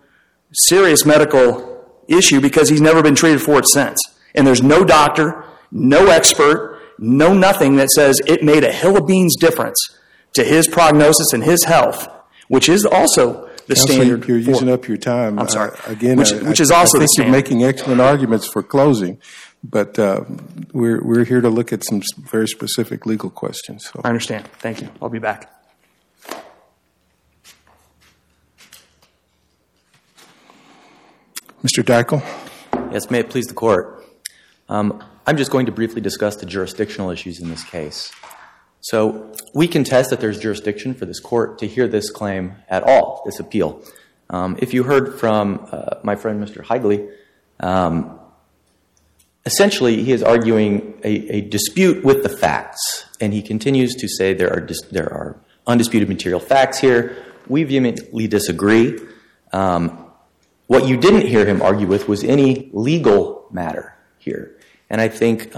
serious 0.51 1.05
medical 1.05 1.85
issue 2.07 2.41
because 2.41 2.69
he's 2.69 2.81
never 2.81 3.01
been 3.01 3.15
treated 3.15 3.41
for 3.41 3.59
it 3.59 3.67
since. 3.67 3.99
And 4.35 4.45
there's 4.45 4.63
no 4.63 4.83
doctor, 4.83 5.45
no 5.71 6.07
expert, 6.07 6.81
no 6.97 7.33
nothing 7.33 7.75
that 7.77 7.89
says 7.89 8.19
it 8.25 8.43
made 8.43 8.63
a 8.63 8.71
hill 8.71 8.97
of 8.97 9.07
beans 9.07 9.35
difference 9.39 9.77
to 10.33 10.43
his 10.43 10.67
prognosis 10.67 11.33
and 11.33 11.43
his 11.43 11.63
health, 11.65 12.07
which 12.47 12.67
is 12.69 12.85
also 12.85 13.49
the 13.67 13.75
Counselor, 13.75 13.93
standard. 13.93 14.27
You're 14.27 14.41
for- 14.41 14.49
using 14.51 14.69
up 14.69 14.87
your 14.87 14.97
time. 14.97 15.39
I'm 15.39 15.47
sorry. 15.47 15.71
Uh, 15.87 15.91
again, 15.91 16.17
Which- 16.17 16.33
I- 16.33 16.41
which 16.49 16.59
I- 16.59 16.63
is 16.63 16.71
also 16.71 16.97
I 16.97 17.01
the 17.01 17.07
think 17.07 17.17
you're 17.27 17.31
making 17.31 17.63
excellent 17.63 18.01
arguments 18.01 18.45
for 18.47 18.61
closing, 18.61 19.19
but 19.63 19.97
uh, 19.97 20.21
we're 20.73 21.01
we're 21.03 21.23
here 21.23 21.39
to 21.41 21.49
look 21.49 21.71
at 21.71 21.83
some 21.85 22.01
very 22.29 22.47
specific 22.47 23.05
legal 23.05 23.29
questions. 23.29 23.89
So. 23.91 24.01
I 24.03 24.09
understand. 24.09 24.47
Thank 24.59 24.81
you. 24.81 24.89
I'll 25.01 25.09
be 25.09 25.19
back. 25.19 25.49
Mr. 31.63 31.83
Dickel, 31.83 32.21
Yes, 32.91 33.09
may 33.09 33.19
it 33.19 33.29
please 33.29 33.47
the 33.47 33.53
court. 33.53 34.03
Um, 34.69 35.03
I'm 35.25 35.37
just 35.37 35.49
going 35.51 35.65
to 35.67 35.71
briefly 35.71 36.01
discuss 36.01 36.35
the 36.35 36.45
jurisdictional 36.45 37.09
issues 37.09 37.39
in 37.39 37.49
this 37.49 37.63
case. 37.63 38.11
So, 38.83 39.31
we 39.53 39.69
contest 39.69 40.09
that 40.09 40.19
there's 40.19 40.37
jurisdiction 40.37 40.93
for 40.93 41.05
this 41.05 41.21
court 41.21 41.57
to 41.59 41.67
hear 41.67 41.87
this 41.87 42.11
claim 42.11 42.55
at 42.67 42.83
all, 42.83 43.21
this 43.25 43.39
appeal. 43.39 43.81
Um, 44.29 44.57
if 44.59 44.73
you 44.73 44.83
heard 44.83 45.17
from 45.21 45.65
uh, 45.71 45.95
my 46.03 46.15
friend 46.15 46.43
Mr. 46.43 46.61
Heigley, 46.61 47.09
um, 47.61 48.19
essentially 49.45 50.03
he 50.03 50.11
is 50.11 50.21
arguing 50.21 50.99
a, 51.01 51.39
dispute 51.39 52.03
with 52.03 52.23
the 52.23 52.29
facts, 52.29 53.05
and 53.21 53.31
he 53.31 53.41
continues 53.41 53.95
to 53.95 54.09
say 54.09 54.33
there 54.33 54.51
are 54.51 54.59
dis- 54.59 54.81
there 54.91 55.11
are 55.11 55.39
undisputed 55.65 56.09
material 56.09 56.41
facts 56.41 56.77
here. 56.79 57.23
We 57.47 57.63
vehemently 57.63 58.27
disagree. 58.27 58.99
Um, 59.53 60.11
what 60.67 60.87
you 60.87 60.97
didn't 60.97 61.27
hear 61.27 61.45
him 61.45 61.61
argue 61.61 61.87
with 61.87 62.09
was 62.09 62.25
any 62.25 62.69
legal 62.73 63.47
matter 63.49 63.95
here. 64.17 64.57
And 64.89 64.99
I 64.99 65.07
think 65.07 65.55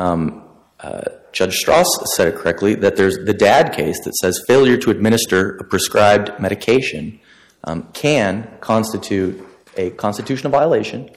Judge 1.32 1.64
Stras 1.64 1.86
said 2.16 2.28
it 2.30 2.36
correctly 2.36 2.76
that 2.76 2.96
there's 2.96 3.18
the 3.26 3.34
Dadd 3.34 3.74
case 3.74 4.00
that 4.06 4.16
says 4.16 4.42
failure 4.48 4.78
to 4.78 4.92
administer 4.92 5.58
a 5.58 5.64
prescribed 5.64 6.40
medication 6.40 7.20
um, 7.64 7.90
can 7.94 8.58
constitute 8.62 9.46
a 9.78 9.90
constitutional 9.92 10.52
violation 10.52 11.10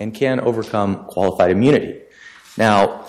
and 0.00 0.14
can 0.14 0.40
overcome 0.40 1.04
qualified 1.04 1.50
immunity. 1.50 2.00
Now, 2.56 3.06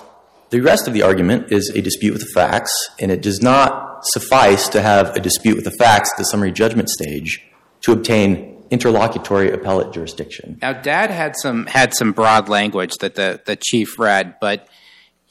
the 0.49 0.61
rest 0.61 0.87
of 0.87 0.93
the 0.93 1.01
argument 1.01 1.51
is 1.51 1.69
a 1.69 1.81
dispute 1.81 2.11
with 2.11 2.21
the 2.21 2.31
facts, 2.33 2.71
and 2.99 3.11
it 3.11 3.21
does 3.21 3.41
not 3.41 4.05
suffice 4.05 4.67
to 4.69 4.81
have 4.81 5.15
a 5.15 5.19
dispute 5.19 5.55
with 5.55 5.63
the 5.63 5.75
facts 5.79 6.11
at 6.13 6.17
the 6.17 6.25
summary 6.25 6.51
judgment 6.51 6.89
stage 6.89 7.43
to 7.81 7.91
obtain 7.91 8.63
interlocutory 8.69 9.51
appellate 9.51 9.93
jurisdiction. 9.93 10.57
Now, 10.61 10.73
Dadd 10.73 11.09
had 11.09 11.93
some 11.95 12.13
broad 12.13 12.49
language 12.49 12.93
that 12.99 13.15
the 13.15 13.57
chief 13.59 13.97
read, 13.97 14.35
but 14.39 14.67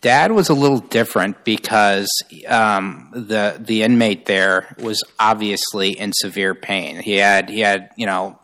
Dadd 0.02 0.32
was 0.32 0.48
a 0.48 0.54
little 0.54 0.80
different 0.80 1.44
because 1.44 2.08
um, 2.48 3.08
the 3.12 3.56
the 3.60 3.84
inmate 3.84 4.26
there 4.26 4.74
was 4.78 5.00
obviously 5.20 5.92
in 5.92 6.12
severe 6.12 6.56
pain. 6.56 6.96
He 7.00 7.16
had 7.16 7.48
he 7.48 7.60
had 7.60 7.90
you 7.96 8.06
know 8.06 8.40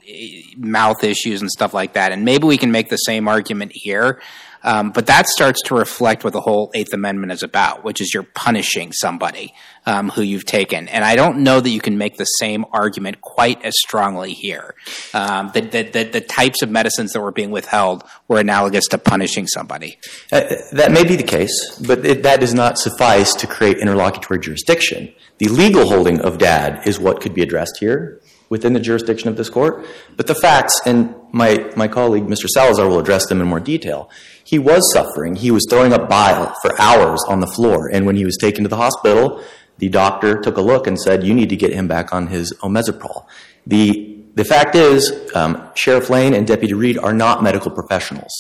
mouth 0.57 1.03
issues 1.03 1.41
and 1.41 1.51
stuff 1.51 1.75
like 1.75 1.95
that. 1.95 2.13
And 2.13 2.25
maybe 2.25 2.47
we 2.47 2.59
can 2.59 2.71
make 2.71 2.91
the 2.91 2.97
same 2.97 3.27
argument 3.27 3.73
here. 3.75 4.21
Um, 4.63 4.91
but 4.91 5.07
that 5.07 5.27
starts 5.29 5.63
to 5.63 5.75
reflect 5.75 6.25
what 6.25 6.33
the 6.33 6.41
whole 6.41 6.71
Eighth 6.75 6.93
Amendment 6.93 7.33
is 7.33 7.43
about, 7.43 7.85
which 7.85 8.01
is 8.01 8.13
you're 8.13 8.23
punishing 8.23 8.93
somebody 8.93 9.55
um, 9.87 10.11
who 10.11 10.23
you've 10.23 10.45
taken. 10.45 10.89
And 10.89 11.05
I 11.05 11.17
don't 11.17 11.39
know 11.39 11.61
that 11.61 11.71
you 11.71 11.81
can 11.81 11.97
make 11.97 12.17
the 12.17 12.25
same 12.25 12.65
argument 12.73 13.21
quite 13.21 13.65
as 13.65 13.75
strongly 13.79 14.33
here. 14.33 14.75
Um, 15.15 15.51
that 15.55 15.73
the 15.73 16.21
types 16.21 16.63
of 16.63 16.71
medicines 16.71 17.13
that 17.13 17.21
were 17.21 17.33
being 17.33 17.51
withheld 17.51 18.05
were 18.27 18.39
analogous 18.39 18.87
to 18.89 18.99
punishing 18.99 19.47
somebody. 19.47 19.99
Uh, 20.33 20.43
that 20.73 20.93
may 20.93 21.05
be 21.05 21.17
the 21.17 21.23
case, 21.23 21.79
but 21.87 22.05
it, 22.05 22.23
that 22.23 22.41
does 22.41 22.55
not 22.55 22.79
suffice 22.79 23.35
to 23.35 23.47
create 23.47 23.79
interlocutory 23.79 24.39
jurisdiction. 24.39 25.13
The 25.39 25.49
legal 25.49 25.89
holding 25.89 26.21
of 26.21 26.39
Dadd 26.39 26.87
is 26.87 26.99
what 26.99 27.21
could 27.21 27.35
be 27.35 27.43
addressed 27.43 27.79
here 27.79 28.21
within 28.49 28.73
the 28.73 28.81
jurisdiction 28.81 29.29
of 29.29 29.37
this 29.37 29.51
court. 29.51 29.87
But 30.17 30.27
the 30.27 30.35
facts, 30.35 30.81
and 30.87 31.15
my, 31.33 31.71
my 31.77 31.89
colleague, 31.89 32.25
Mr. 32.25 32.49
Salazar, 32.49 32.89
will 32.89 32.99
address 32.99 33.27
them 33.27 33.41
in 33.41 33.47
more 33.47 33.61
detail. 33.61 34.11
He 34.49 34.59
was 34.59 34.91
suffering. 34.95 35.37
He 35.37 35.51
was 35.51 35.67
throwing 35.69 35.93
up 35.93 36.09
bile 36.09 36.57
for 36.63 36.81
hours 36.81 37.23
on 37.29 37.41
the 37.41 37.47
floor. 37.47 37.91
And 37.93 38.07
when 38.07 38.17
he 38.17 38.25
was 38.25 38.39
taken 38.39 38.63
to 38.65 38.69
the 38.71 38.79
hospital, 38.79 39.45
the 39.77 39.91
doctor 39.91 40.41
took 40.41 40.57
a 40.57 40.63
look 40.63 40.87
and 40.87 40.99
said, 40.99 41.23
you 41.23 41.35
need 41.35 41.51
to 41.51 41.57
get 41.57 41.71
him 41.71 41.87
back 41.87 42.15
on 42.15 42.29
his 42.29 42.55
omeprazole. 42.63 43.27
The, 43.67 44.17
the 44.37 44.47
fact 44.47 44.75
is, 44.75 45.13
um, 45.35 45.69
Sheriff 45.75 46.09
Lane 46.09 46.33
and 46.33 46.47
Deputy 46.47 46.73
Reed 46.73 46.97
are 46.97 47.13
not 47.13 47.43
medical 47.43 47.71
professionals. 47.71 48.33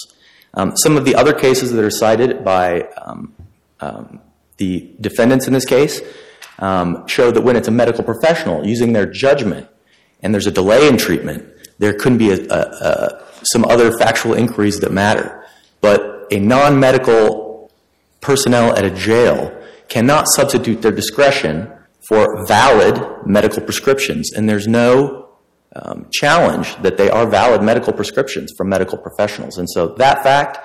Um, 0.54 0.74
some 0.78 0.96
of 0.96 1.04
the 1.04 1.14
other 1.14 1.34
cases 1.34 1.72
that 1.72 1.84
are 1.84 1.90
cited 1.90 2.42
by 2.42 2.88
um, 3.04 3.34
um 3.80 4.20
the 4.56 4.90
defendants 5.00 5.46
in 5.46 5.52
this 5.52 5.66
case 5.66 6.00
um, 6.58 7.06
show 7.06 7.30
that 7.30 7.42
when 7.42 7.54
it's 7.54 7.68
a 7.68 7.70
medical 7.70 8.02
professional 8.02 8.66
using 8.66 8.94
their 8.94 9.06
judgment 9.06 9.68
and 10.22 10.32
there's 10.32 10.46
a 10.46 10.50
delay 10.50 10.88
in 10.88 10.96
treatment, 10.96 11.46
there 11.78 11.92
couldn't 11.92 12.18
be 12.18 12.30
a, 12.30 12.40
a, 12.48 12.58
a, 12.58 13.24
some 13.42 13.64
other 13.66 13.92
factual 13.98 14.32
inquiries 14.32 14.80
that 14.80 14.90
matter. 14.90 15.44
But 15.80 16.26
a 16.30 16.38
non 16.38 16.78
medical 16.80 17.70
personnel 18.20 18.76
at 18.76 18.84
a 18.84 18.90
jail 18.90 19.54
cannot 19.88 20.26
substitute 20.28 20.82
their 20.82 20.92
discretion 20.92 21.72
for 22.08 22.46
valid 22.46 23.26
medical 23.26 23.62
prescriptions. 23.62 24.32
And 24.32 24.48
there's 24.48 24.66
no 24.68 25.28
um, 25.74 26.06
challenge 26.12 26.76
that 26.82 26.96
they 26.96 27.10
are 27.10 27.26
valid 27.26 27.62
medical 27.62 27.92
prescriptions 27.92 28.52
from 28.56 28.68
medical 28.68 28.98
professionals. 28.98 29.58
And 29.58 29.68
so 29.68 29.88
that 29.96 30.22
fact, 30.22 30.58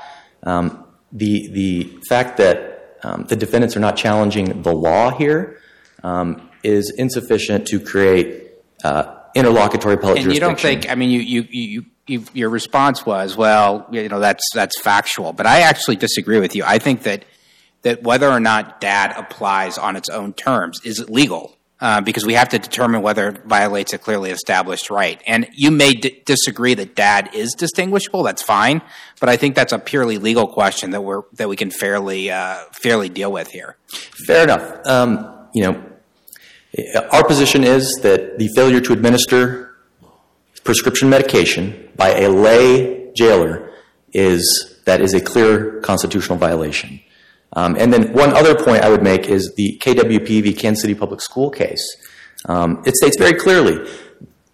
um, 0.43 0.85
the, 1.11 1.49
the 1.51 1.99
fact 2.07 2.37
that 2.37 2.97
um, 3.03 3.25
the 3.25 3.35
defendants 3.35 3.75
are 3.75 3.81
not 3.81 3.97
challenging 3.97 4.61
the 4.61 4.73
law 4.73 5.11
here 5.11 5.59
um, 6.03 6.49
is 6.63 6.93
insufficient 6.97 7.67
to 7.67 7.79
create 7.79 8.51
uh, 8.83 9.22
interlocutory 9.35 9.95
appellate 9.95 10.23
and 10.23 10.33
you 10.33 10.39
don't 10.39 10.59
think? 10.59 10.89
I 10.89 10.95
mean, 10.95 11.09
you 11.09 11.19
you 11.19 11.47
you. 11.49 11.85
you 12.07 12.23
your 12.33 12.49
response 12.49 13.05
was, 13.05 13.37
well, 13.37 13.87
you 13.89 14.09
know, 14.09 14.19
that's 14.19 14.43
that's 14.53 14.77
factual, 14.81 15.31
but 15.31 15.45
I 15.45 15.61
actually 15.61 15.95
disagree 15.95 16.39
with 16.41 16.53
you. 16.53 16.63
I 16.65 16.77
think 16.77 17.03
that 17.03 17.23
that 17.83 18.03
whether 18.03 18.29
or 18.29 18.41
not 18.41 18.81
Dadd 18.81 19.17
applies 19.17 19.77
on 19.77 19.95
its 19.95 20.09
own 20.09 20.33
terms 20.33 20.81
is 20.83 21.09
legal 21.09 21.55
uh, 21.79 22.01
because 22.01 22.25
we 22.25 22.33
have 22.33 22.49
to 22.49 22.59
determine 22.59 23.01
whether 23.01 23.29
it 23.29 23.45
violates 23.45 23.93
a 23.93 23.97
clearly 23.97 24.31
established 24.31 24.89
right. 24.89 25.21
And 25.25 25.47
you 25.53 25.71
may 25.71 25.93
d- 25.93 26.21
disagree 26.25 26.73
that 26.73 26.93
Dadd 26.95 27.33
is 27.33 27.53
distinguishable. 27.53 28.23
That's 28.23 28.41
fine, 28.41 28.81
but 29.21 29.29
I 29.29 29.37
think 29.37 29.55
that's 29.55 29.71
a 29.71 29.79
purely 29.79 30.17
legal 30.17 30.47
question 30.47 30.91
that 30.91 31.01
we're 31.01 31.23
that 31.37 31.47
we 31.47 31.55
can 31.55 31.71
fairly 31.71 32.31
uh, 32.31 32.57
fairly 32.73 33.07
deal 33.07 33.31
with 33.31 33.49
here. 33.49 33.77
Fair 34.27 34.43
enough. 34.43 34.85
Um, 34.85 35.47
you 35.53 35.63
know, 35.63 35.83
our 37.11 37.25
position 37.25 37.63
is 37.63 37.99
that 38.01 38.39
the 38.39 38.49
failure 38.55 38.81
to 38.81 38.93
administer 38.93 39.75
prescription 40.63 41.09
medication 41.09 41.89
by 41.95 42.09
a 42.09 42.29
lay 42.29 43.11
jailer 43.15 43.71
is 44.13 44.79
that 44.85 45.01
is 45.01 45.13
a 45.13 45.21
clear 45.21 45.79
constitutional 45.81 46.37
violation. 46.37 46.99
Um, 47.55 47.75
and 47.77 47.93
then 47.93 48.13
one 48.13 48.31
other 48.31 48.55
point 48.55 48.83
I 48.83 48.89
would 48.89 49.03
make 49.03 49.27
is 49.27 49.53
the 49.55 49.79
KWP 49.83 50.43
v. 50.43 50.53
Kansas 50.53 50.81
City 50.81 50.95
Public 50.95 51.21
School 51.21 51.51
case. 51.51 51.85
Um, 52.45 52.81
it 52.85 52.95
states 52.95 53.17
very 53.17 53.35
clearly 53.35 53.87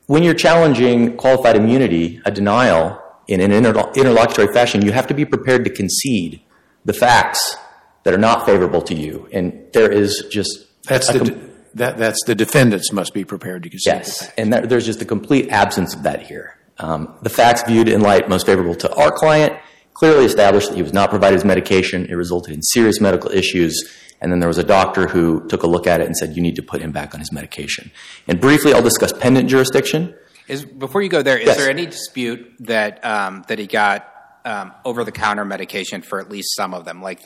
when 0.08 0.23
you're 0.23 0.34
challenging 0.34 1.15
qualified 1.17 1.55
immunity, 1.55 2.21
a 2.25 2.32
denial 2.32 3.01
in 3.27 3.41
an 3.41 3.51
interlocutory 3.51 4.51
fashion, 4.53 4.84
you 4.84 4.91
have 4.91 5.08
to 5.08 5.13
be 5.13 5.23
prepared 5.23 5.63
to 5.65 5.69
concede 5.69 6.41
the 6.84 6.93
facts 6.93 7.55
that 8.03 8.13
are 8.13 8.17
not 8.17 8.45
favorable 8.45 8.82
to 8.82 8.95
you. 8.95 9.29
And 9.32 9.67
there 9.73 9.91
is 9.91 10.25
just 10.32 10.65
that's 10.84 11.08
the 11.08 11.48
that, 11.75 11.97
that's 11.97 12.23
the 12.25 12.36
defendants 12.36 12.91
must 12.91 13.13
be 13.13 13.23
prepared 13.25 13.63
to 13.63 13.69
concede. 13.69 13.93
Yes, 13.93 14.32
and 14.38 14.53
that, 14.53 14.69
there's 14.69 14.86
just 14.86 15.01
a 15.01 15.05
complete 15.05 15.49
absence 15.49 15.95
of 15.95 16.03
that 16.03 16.23
here. 16.23 16.58
Um, 16.77 17.15
the 17.21 17.29
facts 17.29 17.63
viewed 17.63 17.89
in 17.89 18.01
light 18.01 18.29
most 18.29 18.45
favorable 18.45 18.75
to 18.75 18.95
our 18.95 19.12
client 19.12 19.53
clearly 19.93 20.25
established 20.25 20.69
that 20.69 20.75
he 20.75 20.82
was 20.82 20.93
not 20.93 21.10
provided 21.10 21.36
his 21.36 21.43
medication. 21.43 22.05
It 22.05 22.13
resulted 22.13 22.53
in 22.53 22.62
serious 22.62 23.01
medical 23.01 23.29
issues. 23.32 23.89
And 24.21 24.32
then 24.32 24.39
there 24.39 24.47
was 24.47 24.58
a 24.58 24.63
doctor 24.63 25.08
who 25.08 25.45
took 25.47 25.63
a 25.63 25.67
look 25.67 25.88
at 25.88 25.99
it 25.99 26.08
and 26.08 26.15
said, 26.15 26.38
you 26.38 26.41
need 26.41 26.55
to 26.55 26.63
put 26.63 26.82
him 26.82 26.91
back 26.93 27.13
on 27.13 27.19
his 27.19 27.34
medication. 27.34 27.91
And 28.27 28.39
briefly, 28.39 28.73
I'll 28.73 28.82
discuss 28.82 29.12
pendant 29.12 29.49
jurisdiction. 29.49 30.15
Is, 30.47 30.63
before 30.63 31.01
you 31.01 31.10
go 31.10 31.21
there, 31.21 31.38
is 31.38 31.47
yes. 31.47 31.58
there 31.58 31.69
any 31.69 31.86
dispute 31.86 32.49
that, 32.60 33.03
um, 33.03 33.43
that 33.49 33.60
he 33.60 33.67
got 33.67 34.10
um, 34.45 34.73
over 34.86 35.03
the 35.03 35.12
counter 35.12 35.43
medication 35.43 36.01
for 36.01 36.19
at 36.19 36.29
least 36.29 36.55
some 36.55 36.73
of 36.73 36.86
them, 36.86 37.01
like 37.01 37.23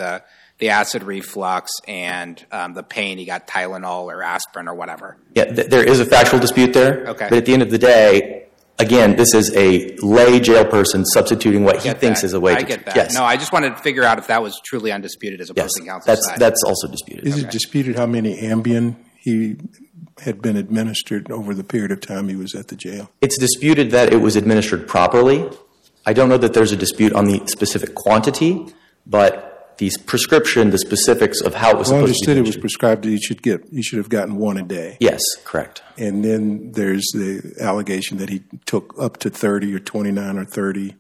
the 0.60 0.64
the 0.64 0.70
acid 0.70 1.04
reflux 1.04 1.72
and 1.88 2.44
um, 2.52 2.74
the 2.74 2.84
pain. 2.84 3.18
He 3.18 3.26
got 3.26 3.48
Tylenol 3.48 4.06
or 4.06 4.24
aspirin 4.24 4.70
or 4.70 4.74
whatever. 4.74 5.18
Yeah, 5.36 5.46
th- 5.46 5.68
there 5.68 5.84
is 5.84 6.00
a 6.00 6.06
factual 6.06 6.40
dispute 6.40 6.74
there. 6.74 7.08
Okay. 7.08 7.28
But 7.30 7.38
at 7.40 7.46
the 7.46 7.54
end 7.54 7.62
of 7.62 7.70
the 7.70 7.78
day, 7.78 8.48
again, 8.80 9.18
this 9.18 9.34
is 9.34 9.54
a 9.56 9.96
lay 9.98 10.40
jail 10.40 10.64
person 10.66 11.06
substituting 11.06 11.66
what 11.66 11.82
he 11.82 11.92
thinks 11.92 12.22
that. 12.22 12.28
is 12.28 12.34
a 12.34 12.40
way. 12.40 12.54
I 12.54 12.60
to, 12.60 12.66
get 12.66 12.86
that. 12.86 12.96
Yes. 12.96 13.14
No, 13.14 13.26
I 13.26 13.36
just 13.36 13.52
wanted 13.52 13.76
to 13.76 13.84
figure 13.84 14.04
out 14.04 14.20
if 14.20 14.28
that 14.28 14.42
was 14.42 14.58
truly 14.64 14.92
undisputed 14.92 15.42
as 15.42 15.50
opposing 15.50 15.86
yes, 15.86 15.92
counsel 15.92 16.12
that's, 16.14 16.26
side. 16.28 16.40
That's 16.40 16.64
also 16.66 16.88
disputed. 16.88 17.28
Is 17.28 17.36
okay. 17.36 17.46
it 17.46 17.52
disputed 17.52 17.98
how 17.98 18.06
many 18.06 18.42
Ambien 18.42 18.96
he 19.18 19.58
had 20.20 20.42
been 20.42 20.56
administered 20.56 21.30
over 21.30 21.54
the 21.54 21.64
period 21.64 21.92
of 21.92 22.00
time 22.00 22.30
he 22.30 22.38
was 22.38 22.56
at 22.56 22.70
the 22.70 22.78
jail? 22.78 23.12
It's 23.20 23.38
disputed 23.38 23.92
that 23.92 24.14
it 24.14 24.18
was 24.18 24.38
administered 24.38 24.88
properly. 24.88 25.50
I 26.06 26.14
don't 26.14 26.30
know 26.30 26.38
that 26.38 26.54
there's 26.54 26.72
a 26.72 26.78
dispute 26.78 27.14
on 27.14 27.26
the 27.26 27.46
specific 27.48 27.96
quantity, 27.96 28.68
but 29.06 29.53
the 29.90 30.04
prescription, 30.06 30.70
the 30.70 30.78
specifics 30.78 31.42
of 31.42 31.56
how 31.56 31.72
it 31.72 31.78
was 31.78 31.92
well, 31.92 32.02
supposed 32.02 32.24
to 32.24 32.26
be. 32.26 32.32
I 32.32 32.38
understood 32.38 32.38
it 32.38 32.48
was 32.48 32.58
prescribed 32.58 33.04
that 33.04 33.12
you 33.12 33.22
should 33.22 33.42
get, 33.42 33.72
you 33.72 33.84
should 33.84 33.98
have 33.98 34.10
gotten 34.10 34.38
one 34.38 34.58
a 34.58 34.64
day. 34.64 34.98
Yes, 35.00 35.22
correct. 35.44 35.82
And 35.98 36.24
then 36.24 36.72
there's 36.74 37.06
the 37.14 37.56
allegation 37.60 38.18
that 38.18 38.30
he 38.30 38.44
took 38.66 38.94
up 39.00 39.18
to 39.18 39.30
30 39.30 39.74
or 39.74 39.80
29 39.80 40.38
or 40.38 40.46
30 40.46 40.96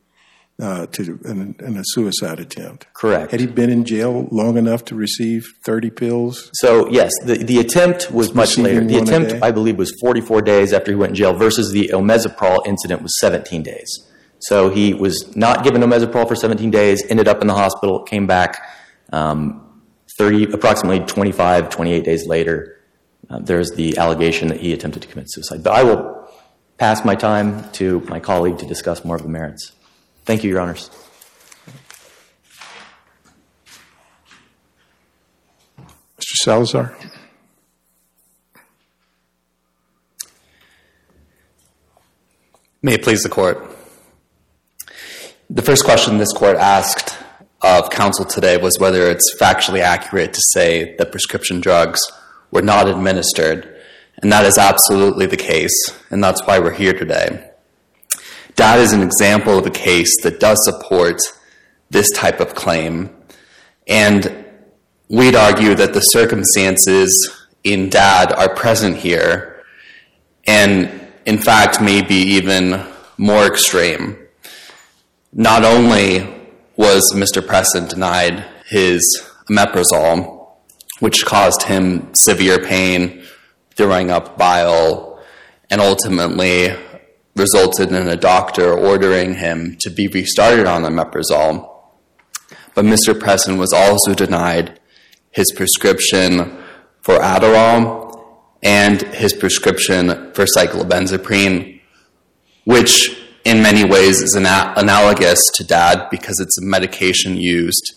uh, 0.62 0.86
to 0.88 1.19
in, 1.26 1.56
in, 1.60 1.78
a 1.78 1.82
suicide 1.84 2.39
attempt. 2.39 2.86
Correct. 2.93 3.32
Had 3.32 3.39
he 3.39 3.48
been 3.48 3.72
in 3.72 3.86
jail 3.86 4.28
long 4.32 4.56
enough 4.56 4.86
to 4.86 4.96
receive 4.96 5.46
30 5.65 5.89
pills? 5.89 6.52
So, 6.54 6.88
yes, 6.89 7.12
the, 7.24 7.38
the 7.38 7.60
attempt 7.60 8.12
was 8.12 8.36
much 8.36 8.58
later. 8.58 8.84
The 8.84 9.00
attempt, 9.00 9.43
I 9.43 9.52
believe, 9.52 9.78
was 9.78 9.91
44 10.00 10.43
days 10.43 10.72
after 10.72 10.91
he 10.91 10.96
went 10.96 11.12
in 11.12 11.15
jail 11.15 11.34
versus 11.34 11.72
the 11.72 11.89
omeprazole 11.93 12.65
incident 12.67 13.02
was 13.02 13.19
17 13.19 13.63
days. 13.63 14.08
So 14.47 14.69
he 14.69 14.93
was 14.93 15.36
not 15.36 15.63
given 15.63 15.82
omeprazole 15.82 16.27
for 16.27 16.36
17 16.36 16.69
days, 16.69 17.03
ended 17.10 17.27
up 17.27 17.41
in 17.41 17.47
the 17.47 17.53
hospital, 17.53 18.03
came 18.03 18.27
back 18.27 18.62
um, 19.13 19.82
30, 20.17 20.51
approximately 20.51 20.99
25, 20.99 21.69
28 21.69 22.03
days 22.03 22.27
later. 22.27 22.82
Uh, 23.29 23.39
there's 23.39 23.71
the 23.71 23.97
allegation 23.97 24.49
that 24.49 24.60
he 24.60 24.73
attempted 24.73 25.01
to 25.01 25.08
commit 25.08 25.32
suicide. 25.32 25.63
But 25.63 25.73
I 25.73 25.84
will 25.84 26.29
pass 26.77 27.06
my 27.06 27.15
time 27.15 27.71
to 27.73 28.01
my 28.01 28.19
colleague 28.19 28.58
to 28.58 28.65
discuss 28.65 29.06
more 29.06 29.15
of 29.15 29.23
the 29.23 29.29
merits. 29.29 29.71
Thank 30.25 30.43
you, 30.43 30.49
Your 30.49 30.60
Honors. 30.60 30.89
Mr. 36.19 36.36
Salazar. 36.43 36.97
May 42.82 42.95
it 42.95 43.03
please 43.03 43.23
the 43.23 43.29
Court. 43.29 43.72
The 45.56 45.62
first 45.62 45.86
question 45.86 46.18
this 46.18 46.34
court 46.34 46.58
asked 46.58 47.16
of 47.62 47.92
counsel 47.92 48.26
today 48.26 48.58
was 48.58 48.80
whether 48.80 49.04
it's 49.04 49.36
factually 49.39 49.82
accurate 49.82 50.34
to 50.34 50.42
say 50.52 50.96
that 50.96 51.12
prescription 51.12 51.62
drugs 51.62 52.00
were 52.50 52.63
not 52.63 52.88
administered, 52.88 53.80
and 54.18 54.32
that 54.32 54.48
is 54.48 54.58
absolutely 54.58 55.28
the 55.28 55.38
case, 55.38 55.76
and 56.10 56.24
that's 56.24 56.42
why 56.48 56.58
we're 56.58 56.74
here 56.74 56.94
today. 56.94 57.52
That 58.56 58.80
is 58.80 58.94
an 58.94 59.04
example 59.04 59.60
of 59.60 59.68
a 59.68 59.70
case 59.70 60.24
that 60.24 60.39
does 60.39 60.58
support 60.66 61.22
this 61.92 62.10
type 62.10 62.39
of 62.39 62.56
claim, 62.56 63.16
and 63.88 64.46
we'd 65.08 65.36
argue 65.36 65.76
that 65.76 65.94
the 65.94 66.02
circumstances 66.02 67.32
in 67.63 67.92
Dadd 67.92 68.36
are 68.36 68.50
present 68.56 68.98
here, 68.98 69.63
and 70.48 70.89
in 71.28 71.38
fact, 71.38 71.80
may 71.80 72.02
be 72.02 72.16
even 72.16 72.84
more 73.20 73.46
extreme. 73.46 74.18
Not 75.36 75.65
only 75.65 76.19
was 76.76 77.12
Mr. 77.15 77.41
Presson 77.41 77.89
denied 77.89 78.46
his 78.67 79.02
omeprazole, 79.50 80.48
which 81.00 81.26
caused 81.26 81.63
him 81.63 82.12
severe 82.13 82.60
pain, 82.60 83.24
throwing 83.76 84.12
up 84.12 84.38
bile, 84.38 85.24
and 85.72 85.82
ultimately 85.82 86.76
resulted 87.36 87.91
in 87.91 88.08
a 88.08 88.15
doctor 88.15 88.74
ordering 88.74 89.34
him 89.34 89.76
to 89.80 89.89
be 89.89 90.08
restarted 90.08 90.67
on 90.67 90.84
omeprazole. 90.84 91.67
But 92.76 92.86
Mr. 92.86 93.15
Presson 93.15 93.58
was 93.58 93.74
also 93.74 94.13
denied 94.13 94.80
his 95.32 95.52
prescription 95.56 96.63
for 97.02 97.17
Adderall 97.17 98.24
and 98.62 99.02
his 99.02 99.34
prescription 99.34 100.32
for 100.34 100.46
cyclobenzaprine, 100.46 101.82
which 102.65 103.22
in 103.45 103.62
many 103.62 103.84
ways 103.84 104.21
is 104.21 104.36
ana- 104.36 104.73
analogous 104.77 105.39
to 105.56 105.63
Dadd 105.63 106.10
because 106.10 106.39
it's 106.39 106.58
a 106.58 106.65
medication 106.65 107.38
used 107.38 107.95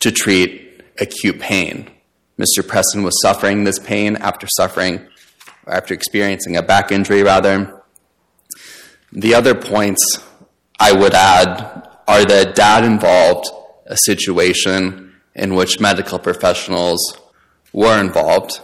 to 0.00 0.10
treat 0.10 0.82
acute 1.00 1.40
pain. 1.40 1.90
Mr. 2.38 2.62
Presson 2.62 3.02
was 3.02 3.20
suffering 3.22 3.64
this 3.64 3.78
pain 3.78 4.16
after 4.16 4.46
suffering, 4.56 5.06
after 5.66 5.94
experiencing 5.94 6.56
a 6.56 6.62
back 6.62 6.90
injury, 6.90 7.22
rather. 7.22 7.82
The 9.12 9.34
other 9.34 9.54
points 9.54 10.20
I 10.78 10.92
would 10.92 11.14
add 11.14 11.88
are 12.08 12.24
that 12.24 12.56
Dadd 12.56 12.84
involved 12.84 13.48
a 13.86 13.96
situation 13.96 15.14
in 15.34 15.54
which 15.54 15.80
medical 15.80 16.18
professionals 16.18 17.18
were 17.72 18.00
involved. 18.00 18.60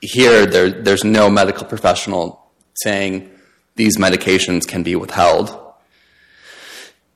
Here, 0.00 0.46
there, 0.46 0.70
there's 0.70 1.04
no 1.04 1.30
medical 1.30 1.66
professional 1.66 2.50
saying 2.74 3.30
these 3.74 3.96
medications 3.96 4.66
can 4.66 4.82
be 4.82 4.96
withheld. 4.96 5.58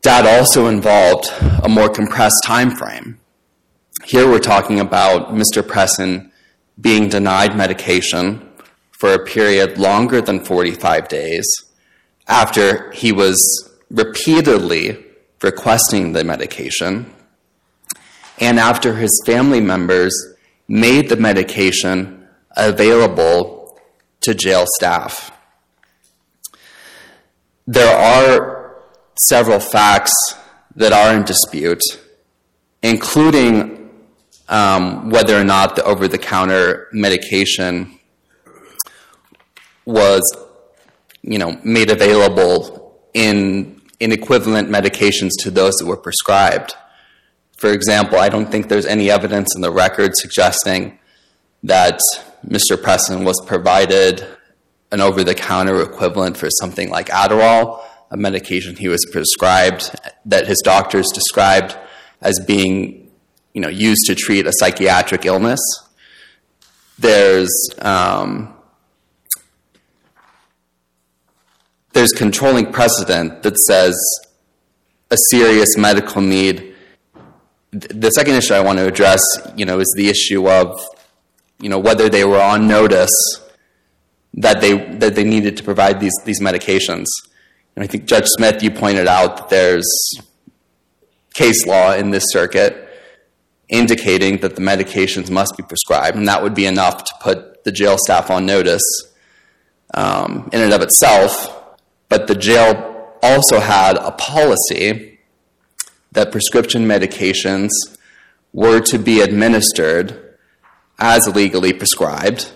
Dadd 0.03 0.27
also 0.27 0.67
involved 0.67 1.29
a 1.63 1.69
more 1.69 1.89
compressed 1.89 2.43
time 2.45 2.71
frame. 2.71 3.19
Here 4.05 4.29
we're 4.29 4.39
talking 4.39 4.79
about 4.79 5.35
Mr. 5.35 5.63
Presson 5.63 6.31
being 6.81 7.09
denied 7.09 7.57
medication 7.57 8.49
for 8.93 9.13
a 9.13 9.25
period 9.25 9.79
longer 9.79 10.21
than 10.21 10.45
45 10.45 11.09
days 11.09 11.45
after 12.29 12.91
he 12.93 13.13
was 13.13 13.37
repeatedly 13.91 15.05
requesting 15.43 16.13
the 16.13 16.25
medication 16.25 17.13
and 18.39 18.59
after 18.59 18.95
his 18.95 19.23
family 19.25 19.61
members 19.61 20.15
made 20.69 21.09
the 21.09 21.17
medication 21.17 22.27
available 22.57 23.79
to 24.21 24.35
jail 24.35 24.65
staff. 24.77 25.31
There 27.67 27.97
are 27.97 28.77
several 29.29 29.61
facts 29.61 30.13
that 30.77 30.93
are 30.93 31.15
in 31.15 31.25
dispute, 31.25 31.83
including 32.83 33.91
um, 34.49 35.11
whether 35.11 35.39
or 35.39 35.45
not 35.45 35.77
the 35.77 35.85
over 35.85 36.07
the 36.07 36.19
counter 36.19 36.89
medication 36.93 37.99
was 39.85 40.23
you 41.27 41.39
know, 41.39 41.59
made 41.65 41.91
available 41.91 43.01
in, 43.13 43.81
in 43.99 44.13
equivalent 44.13 44.69
medications 44.69 45.31
to 45.41 45.51
those 45.51 45.75
that 45.75 45.87
were 45.87 45.97
prescribed. 45.97 46.75
For 47.57 47.73
example, 47.73 48.19
I 48.19 48.29
don't 48.29 48.51
think 48.51 48.69
there's 48.69 48.87
any 48.87 49.11
evidence 49.11 49.55
in 49.57 49.61
the 49.61 49.73
record 49.73 50.13
suggesting 50.15 50.99
that 51.65 51.99
Mr. 52.47 52.77
Presson 52.77 53.25
was 53.25 53.43
provided 53.45 54.25
an 54.93 55.01
over 55.01 55.25
the 55.25 55.35
counter 55.35 55.81
equivalent 55.83 56.37
for 56.37 56.49
something 56.61 56.91
like 56.91 57.09
Adderall, 57.09 57.83
a 58.11 58.17
medication 58.17 58.77
he 58.77 58.89
was 58.89 59.05
prescribed 59.11 59.95
that 60.25 60.47
his 60.47 60.61
doctors 60.65 61.07
described 61.13 61.77
as 62.21 62.39
being 62.47 63.07
you 63.57 63.63
know, 63.63 63.69
used 63.69 64.05
to 64.05 64.15
treat 64.15 64.47
a 64.47 64.53
psychiatric 64.53 65.25
illness. 65.25 65.61
There's 66.99 67.51
um, 67.79 68.55
there's 71.95 72.13
controlling 72.13 72.71
precedent 72.71 73.43
that 73.43 73.57
says 73.57 73.97
a 75.11 75.17
serious 75.31 75.79
medical 75.79 76.21
need. 76.21 76.75
The 77.71 78.11
second 78.11 78.35
issue 78.35 78.53
I 78.53 78.61
want 78.61 78.79
to 78.79 78.87
address, 78.87 79.23
you 79.57 79.65
know, 79.65 79.81
is 79.81 79.93
the 79.97 80.11
issue 80.11 80.51
of, 80.51 80.79
you 81.59 81.71
know, 81.71 81.79
whether 81.79 82.11
they 82.11 82.27
were 82.27 82.41
on 82.41 82.69
notice 82.69 83.41
that 84.37 84.61
they 84.61 84.97
that 84.97 85.15
they 85.15 85.25
needed 85.25 85.57
to 85.57 85.63
provide 85.63 86.01
these 86.01 86.15
these 86.25 86.41
medications. 86.41 87.07
And 87.75 87.83
I 87.83 87.87
think 87.87 88.07
Judge 88.07 88.27
Smith, 88.27 88.63
you 88.63 88.71
pointed 88.71 89.07
out 89.07 89.37
that 89.37 89.49
there's 89.51 89.87
case 91.35 91.67
law 91.67 91.93
in 91.93 92.11
this 92.11 92.25
circuit 92.29 92.83
indicating 93.69 94.39
that 94.39 94.55
the 94.55 94.63
medications 94.63 95.31
must 95.31 95.57
be 95.57 95.63
prescribed, 95.63 96.17
and 96.17 96.29
that 96.29 96.43
would 96.43 96.55
be 96.55 96.67
enough 96.67 97.05
to 97.05 97.13
put 97.21 97.65
the 97.65 97.73
jail 97.73 97.97
staff 97.99 98.31
on 98.31 98.47
notice 98.47 98.85
um, 99.95 100.49
in 100.53 100.63
and 100.63 100.73
of 100.73 100.83
itself. 100.83 101.77
But 102.09 102.29
the 102.29 102.37
jail 102.37 103.19
also 103.23 103.59
had 103.59 103.97
a 103.97 104.13
policy 104.13 105.19
that 106.13 106.31
prescription 106.31 106.87
medications 106.87 107.71
were 108.53 108.81
to 108.81 108.99
be 108.99 109.21
administered 109.21 110.37
as 110.99 111.29
legally 111.35 111.73
prescribed. 111.73 112.53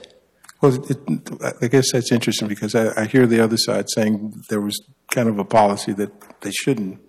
Well, 0.60 0.74
it, 0.90 1.62
I 1.62 1.68
guess 1.68 1.92
that's 1.92 2.12
interesting 2.12 2.48
because 2.48 2.74
I, 2.74 3.02
I 3.02 3.06
hear 3.06 3.26
the 3.26 3.40
other 3.40 3.56
side 3.56 3.86
saying 3.88 4.44
there 4.50 4.60
was 4.60 4.78
kind 5.10 5.28
of 5.28 5.38
a 5.38 5.44
policy 5.44 5.92
that 5.92 6.40
they 6.42 6.50
shouldn't 6.50 7.00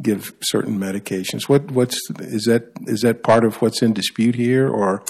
give 0.00 0.32
certain 0.42 0.78
medications. 0.78 1.48
What 1.48 1.70
what's 1.70 1.98
is 2.20 2.44
that 2.44 2.70
is 2.86 3.00
that 3.00 3.22
part 3.22 3.44
of 3.44 3.56
what's 3.56 3.82
in 3.82 3.92
dispute 3.92 4.34
here 4.34 4.68
or? 4.68 5.02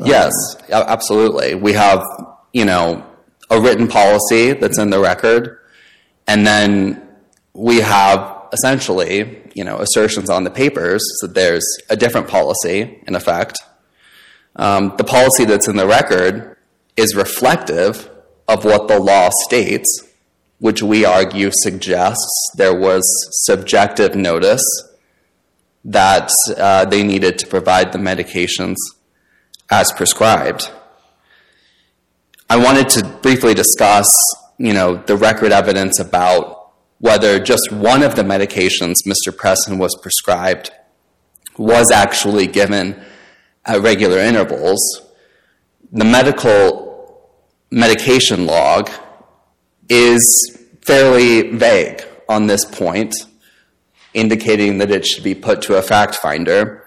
Um, 0.00 0.08
yes, 0.08 0.32
absolutely. 0.70 1.54
We 1.54 1.72
have 1.72 2.04
you 2.52 2.64
know 2.64 3.04
a 3.50 3.60
written 3.60 3.88
policy 3.88 4.52
that's 4.52 4.78
in 4.78 4.90
the 4.90 5.00
record, 5.00 5.58
and 6.26 6.46
then 6.46 7.02
we 7.52 7.80
have 7.80 8.48
essentially 8.52 9.42
you 9.54 9.64
know 9.64 9.78
assertions 9.78 10.30
on 10.30 10.44
the 10.44 10.50
papers 10.50 11.04
that 11.22 11.34
there's 11.34 11.66
a 11.90 11.96
different 11.96 12.28
policy 12.28 13.02
in 13.06 13.14
effect. 13.14 13.58
Um, 14.56 14.94
the 14.98 15.04
policy 15.04 15.44
that's 15.44 15.66
in 15.66 15.76
the 15.76 15.86
record 15.86 16.53
is 16.96 17.14
reflective 17.14 18.10
of 18.46 18.64
what 18.64 18.88
the 18.88 18.98
law 18.98 19.30
states, 19.44 20.02
which 20.58 20.82
we 20.82 21.04
argue 21.04 21.50
suggests 21.52 22.50
there 22.56 22.78
was 22.78 23.02
subjective 23.44 24.14
notice 24.14 24.62
that 25.84 26.30
uh, 26.56 26.84
they 26.86 27.02
needed 27.02 27.38
to 27.38 27.46
provide 27.46 27.92
the 27.92 27.98
medications 27.98 28.76
as 29.70 29.92
prescribed. 29.92 30.70
I 32.48 32.56
wanted 32.56 32.88
to 32.90 33.04
briefly 33.22 33.54
discuss, 33.54 34.08
you 34.58 34.72
know, 34.72 34.96
the 34.96 35.16
record 35.16 35.52
evidence 35.52 35.98
about 35.98 36.72
whether 36.98 37.38
just 37.38 37.72
one 37.72 38.02
of 38.02 38.16
the 38.16 38.22
medications 38.22 38.94
Mr. 39.06 39.30
Presson 39.30 39.78
was 39.78 39.96
prescribed 40.00 40.70
was 41.58 41.90
actually 41.90 42.46
given 42.46 43.02
at 43.64 43.80
regular 43.80 44.18
intervals. 44.18 45.02
The 45.92 46.04
medical 46.04 46.83
medication 47.74 48.46
log 48.46 48.88
is 49.88 50.22
fairly 50.82 51.50
vague 51.50 52.04
on 52.28 52.46
this 52.46 52.64
point, 52.64 53.12
indicating 54.14 54.78
that 54.78 54.92
it 54.92 55.04
should 55.04 55.24
be 55.24 55.34
put 55.34 55.60
to 55.62 55.76
a 55.76 55.82
fact 55.82 56.14
finder. 56.14 56.86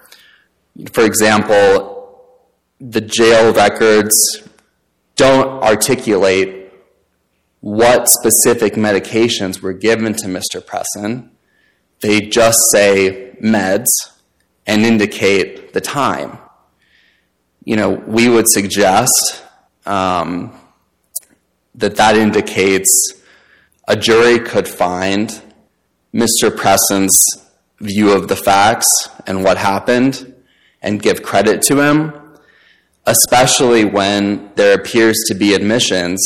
For 0.92 1.04
example, 1.04 2.48
the 2.80 3.02
jail 3.02 3.52
records 3.52 4.42
don't 5.16 5.62
articulate 5.62 6.72
what 7.60 8.08
specific 8.08 8.74
medications 8.74 9.60
were 9.60 9.74
given 9.74 10.14
to 10.14 10.26
Mr. 10.26 10.62
Presson. 10.62 11.28
They 12.00 12.22
just 12.22 12.58
say 12.72 13.36
meds 13.42 13.84
and 14.66 14.86
indicate 14.86 15.74
the 15.74 15.82
time. 15.82 16.38
You 17.64 17.76
know, 17.76 17.90
we 17.90 18.30
would 18.30 18.46
suggest 18.48 19.42
um, 19.84 20.58
that 21.78 21.96
that 21.96 22.16
indicates 22.16 23.12
a 23.86 23.96
jury 23.96 24.38
could 24.38 24.68
find 24.68 25.42
Mr. 26.14 26.50
Presson's 26.50 27.16
view 27.80 28.12
of 28.12 28.28
the 28.28 28.36
facts 28.36 28.86
and 29.26 29.44
what 29.44 29.56
happened 29.56 30.34
and 30.82 31.00
give 31.00 31.22
credit 31.22 31.62
to 31.62 31.80
him, 31.80 32.12
especially 33.06 33.84
when 33.84 34.50
there 34.56 34.74
appears 34.74 35.16
to 35.28 35.34
be 35.34 35.54
admissions 35.54 36.20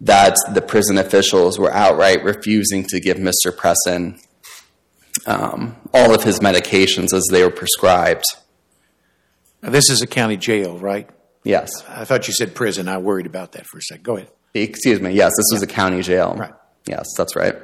that 0.00 0.36
the 0.52 0.62
prison 0.62 0.98
officials 0.98 1.58
were 1.58 1.72
outright 1.72 2.24
refusing 2.24 2.84
to 2.84 2.98
give 3.00 3.18
Mr. 3.18 3.50
Presson 3.52 4.20
um, 5.26 5.76
all 5.94 6.14
of 6.14 6.24
his 6.24 6.40
medications 6.40 7.12
as 7.12 7.24
they 7.30 7.44
were 7.44 7.50
prescribed. 7.50 8.24
Now, 9.62 9.70
this 9.70 9.88
is 9.90 10.02
a 10.02 10.06
county 10.06 10.36
jail, 10.36 10.78
right? 10.78 11.08
Yes. 11.44 11.84
I 11.88 12.04
thought 12.04 12.26
you 12.26 12.34
said 12.34 12.54
prison. 12.54 12.88
I 12.88 12.98
worried 12.98 13.26
about 13.26 13.52
that 13.52 13.66
for 13.66 13.78
a 13.78 13.82
second. 13.82 14.02
Go 14.02 14.16
ahead. 14.16 14.30
Excuse 14.54 15.00
me. 15.00 15.12
Yes, 15.12 15.32
this 15.36 15.46
was 15.52 15.62
a 15.62 15.66
county 15.66 16.02
jail. 16.02 16.34
Right. 16.36 16.52
Yes, 16.86 17.06
that's 17.16 17.34
right. 17.36 17.56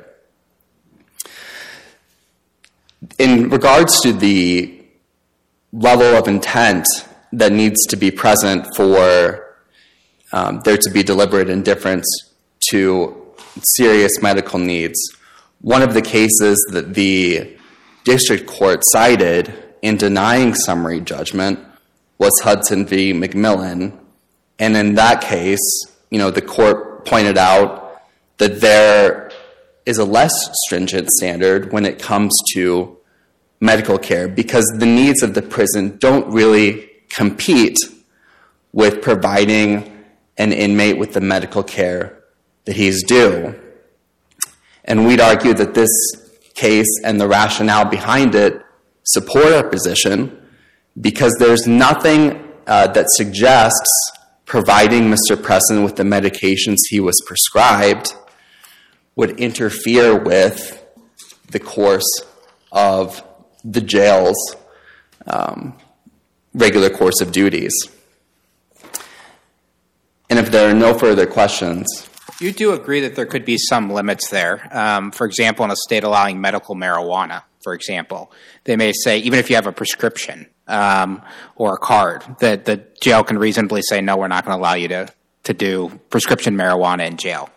In 3.19 3.51
regards 3.51 4.01
to 4.01 4.13
the 4.13 4.83
level 5.73 6.17
of 6.17 6.29
intent 6.29 6.87
that 7.33 7.53
needs 7.53 7.87
to 7.87 7.97
be 7.97 8.11
present 8.11 8.67
for 8.75 9.57
um, 10.33 10.61
there 10.65 10.77
to 10.77 10.91
be 10.91 11.03
deliberate 11.03 11.49
indifference 11.49 12.07
to 12.71 13.15
serious 13.77 14.21
medical 14.23 14.59
needs. 14.59 14.99
One 15.61 15.83
of 15.83 15.95
the 15.95 16.03
cases 16.03 16.65
that 16.73 16.95
the 16.95 17.57
district 18.05 18.47
court 18.47 18.81
cited 18.93 19.53
in 19.83 19.97
denying 19.97 20.55
summary 20.55 21.01
judgment 21.01 21.59
was 22.19 22.33
Hudson 22.43 22.87
v. 22.87 23.13
McMillian. 23.13 23.97
And 24.59 24.77
in 24.77 24.95
that 24.95 25.21
case, 25.21 25.61
you 26.11 26.19
know, 26.19 26.31
the 26.31 26.43
court 26.43 27.05
pointed 27.05 27.39
out 27.39 28.03
that 28.39 28.61
there 28.61 29.31
is 29.87 29.99
a 29.99 30.05
less 30.05 30.33
stringent 30.65 31.09
standard 31.11 31.73
when 31.73 31.85
it 31.85 31.99
comes 31.99 32.35
to 32.53 32.97
medical 33.61 33.99
care 33.99 34.29
because 34.29 34.65
the 34.79 34.87
needs 34.87 35.23
of 35.23 35.35
the 35.35 35.43
prison 35.43 35.97
don't 35.99 36.33
really 36.33 36.91
compete 37.09 37.77
with 38.73 39.03
providing 39.03 40.05
an 40.37 40.53
inmate 40.53 40.99
with 40.99 41.15
the 41.15 41.21
medical 41.21 41.63
care 41.63 42.23
that 42.65 42.77
he's 42.77 43.03
due. 43.03 43.59
And 44.85 45.07
we'd 45.07 45.21
argue 45.21 45.55
that 45.55 45.75
this 45.75 45.91
case 46.55 46.89
and 47.05 47.21
the 47.21 47.27
rationale 47.27 47.85
behind 47.85 48.35
it 48.35 48.63
support 49.05 49.53
our 49.53 49.67
position 49.67 50.39
because 51.01 51.35
there's 51.39 51.67
nothing 51.67 52.45
uh, 52.67 52.87
that 52.89 53.07
suggests 53.11 54.13
providing 54.49 55.11
Mr. 55.11 55.37
Presson 55.37 55.85
with 55.85 55.97
the 55.97 56.03
medications 56.03 56.79
he 56.89 57.01
was 57.01 57.23
prescribed 57.27 58.15
would 59.15 59.39
interfere 59.39 60.19
with 60.19 60.83
the 61.51 61.61
course 61.61 62.11
of 62.73 63.23
the 63.63 63.83
jail's 63.83 64.57
um, 65.27 65.77
regular 66.55 66.89
course 66.89 67.21
of 67.21 67.31
duties. 67.31 67.75
And 70.31 70.39
if 70.39 70.51
there 70.51 70.71
are 70.71 70.75
no 70.75 70.95
further 70.95 71.27
questions, 71.27 71.87
You 72.41 72.53
do 72.53 72.73
agree 72.73 73.01
that 73.01 73.17
there 73.17 73.27
could 73.27 73.45
be 73.45 73.59
some 73.59 73.91
limits 73.91 74.31
there. 74.31 74.69
Um, 74.71 75.11
for 75.11 75.27
example, 75.27 75.65
in 75.65 75.71
a 75.73 75.77
state 75.77 76.05
allowing 76.05 76.41
medical 76.41 76.75
marijuana, 76.75 77.43
for 77.61 77.75
example, 77.75 78.33
they 78.65 78.77
may 78.77 78.93
say 78.93 79.19
even 79.19 79.39
if 79.39 79.51
you 79.51 79.57
have 79.57 79.67
a 79.67 79.73
prescription 79.73 80.47
um, 80.67 81.23
or 81.57 81.75
a 81.75 81.79
card, 81.79 82.25
that 82.41 82.65
the 82.65 82.83
jail 83.01 83.25
can 83.25 83.39
reasonably 83.39 83.83
say 83.83 84.01
no, 84.01 84.17
we're 84.17 84.29
not 84.29 84.45
going 84.45 84.57
to 84.57 84.61
allow 84.61 84.75
you 84.75 84.89
to 84.89 85.09
to 85.45 85.55
do 85.55 85.99
prescription 86.11 86.57
marijuana 86.57 87.07
in 87.07 87.17
jail. 87.17 87.49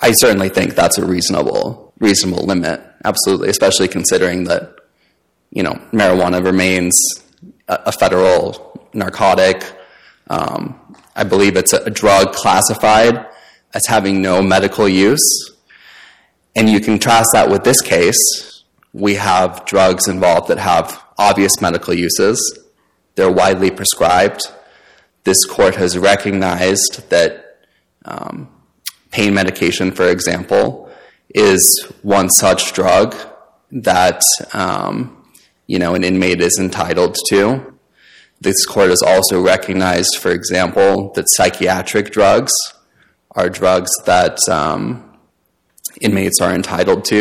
I 0.00 0.12
certainly 0.12 0.48
think 0.48 0.74
that's 0.74 0.96
a 0.96 1.04
reasonable 1.04 1.92
reasonable 1.98 2.44
limit. 2.44 2.80
Absolutely, 3.04 3.50
especially 3.50 3.88
considering 3.88 4.44
that 4.44 4.76
you 5.50 5.62
know 5.62 5.74
marijuana 5.92 6.44
remains 6.44 6.94
a, 7.68 7.78
a 7.86 7.92
federal 7.92 8.88
narcotic. 8.94 9.64
Um, 10.28 10.78
I 11.14 11.24
believe 11.24 11.56
it's 11.56 11.72
a, 11.72 11.82
a 11.84 11.90
drug 11.90 12.32
classified 12.32 13.26
as 13.74 13.86
having 13.86 14.22
no 14.22 14.42
medical 14.42 14.88
use, 14.88 15.49
and 16.54 16.68
you 16.68 16.80
contrast 16.80 17.28
that 17.32 17.50
with 17.50 17.64
this 17.64 17.80
case. 17.80 18.64
We 18.92 19.14
have 19.14 19.64
drugs 19.66 20.08
involved 20.08 20.48
that 20.48 20.58
have 20.58 21.02
obvious 21.16 21.60
medical 21.60 21.94
uses. 21.94 22.58
They're 23.14 23.30
widely 23.30 23.70
prescribed. 23.70 24.42
This 25.24 25.44
court 25.44 25.76
has 25.76 25.96
recognized 25.96 27.08
that 27.10 27.66
um, 28.04 28.48
pain 29.10 29.34
medication, 29.34 29.92
for 29.92 30.08
example, 30.08 30.90
is 31.34 31.86
one 32.02 32.28
such 32.30 32.72
drug 32.72 33.14
that 33.70 34.22
um, 34.52 35.24
you 35.66 35.78
know 35.78 35.94
an 35.94 36.02
inmate 36.02 36.40
is 36.40 36.58
entitled 36.58 37.16
to. 37.28 37.74
This 38.40 38.64
court 38.64 38.88
has 38.88 39.02
also 39.02 39.40
recognized, 39.40 40.16
for 40.18 40.30
example, 40.30 41.12
that 41.12 41.26
psychiatric 41.28 42.10
drugs 42.10 42.52
are 43.32 43.50
drugs 43.50 43.90
that 44.06 44.38
um, 44.48 45.09
inmates 46.00 46.40
are 46.40 46.54
entitled 46.54 47.04
to. 47.06 47.16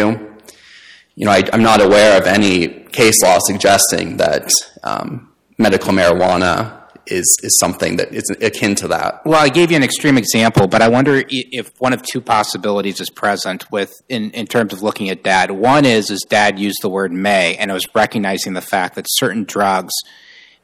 You 1.16 1.26
know, 1.26 1.32
I, 1.32 1.44
am 1.52 1.62
not 1.62 1.82
aware 1.82 2.20
of 2.20 2.28
any 2.28 2.68
case 2.68 3.22
law 3.24 3.40
suggesting 3.40 4.18
that 4.18 4.50
um, 4.84 5.30
medical 5.58 5.92
marijuana 5.92 6.80
is 7.12 7.40
is 7.44 7.58
something 7.60 7.98
that 7.98 8.14
is 8.14 8.30
akin 8.42 8.76
to 8.76 8.88
that. 8.88 9.26
Well, 9.26 9.40
I 9.40 9.50
gave 9.50 9.72
you 9.72 9.78
an 9.78 9.84
extreme 9.84 10.18
example, 10.18 10.68
but 10.68 10.82
I 10.82 10.88
wonder 10.88 11.24
if 11.28 11.72
one 11.80 11.94
of 11.94 12.02
two 12.02 12.22
possibilities 12.22 13.00
is 13.00 13.10
present 13.10 13.70
with 13.72 13.94
in, 14.08 14.32
in 14.32 14.46
terms 14.46 14.74
of 14.74 14.82
looking 14.82 15.10
at 15.10 15.24
Dadd. 15.24 15.52
One 15.52 15.86
is 15.86 16.10
is 16.10 16.26
Dadd 16.30 16.60
used 16.60 16.82
the 16.82 16.90
word 16.90 17.12
may, 17.12 17.56
and 17.56 17.72
it 17.72 17.74
was 17.74 17.88
recognizing 17.94 18.54
the 18.54 18.62
fact 18.62 18.96
that 18.96 19.06
certain 19.10 19.44
drugs 19.44 19.94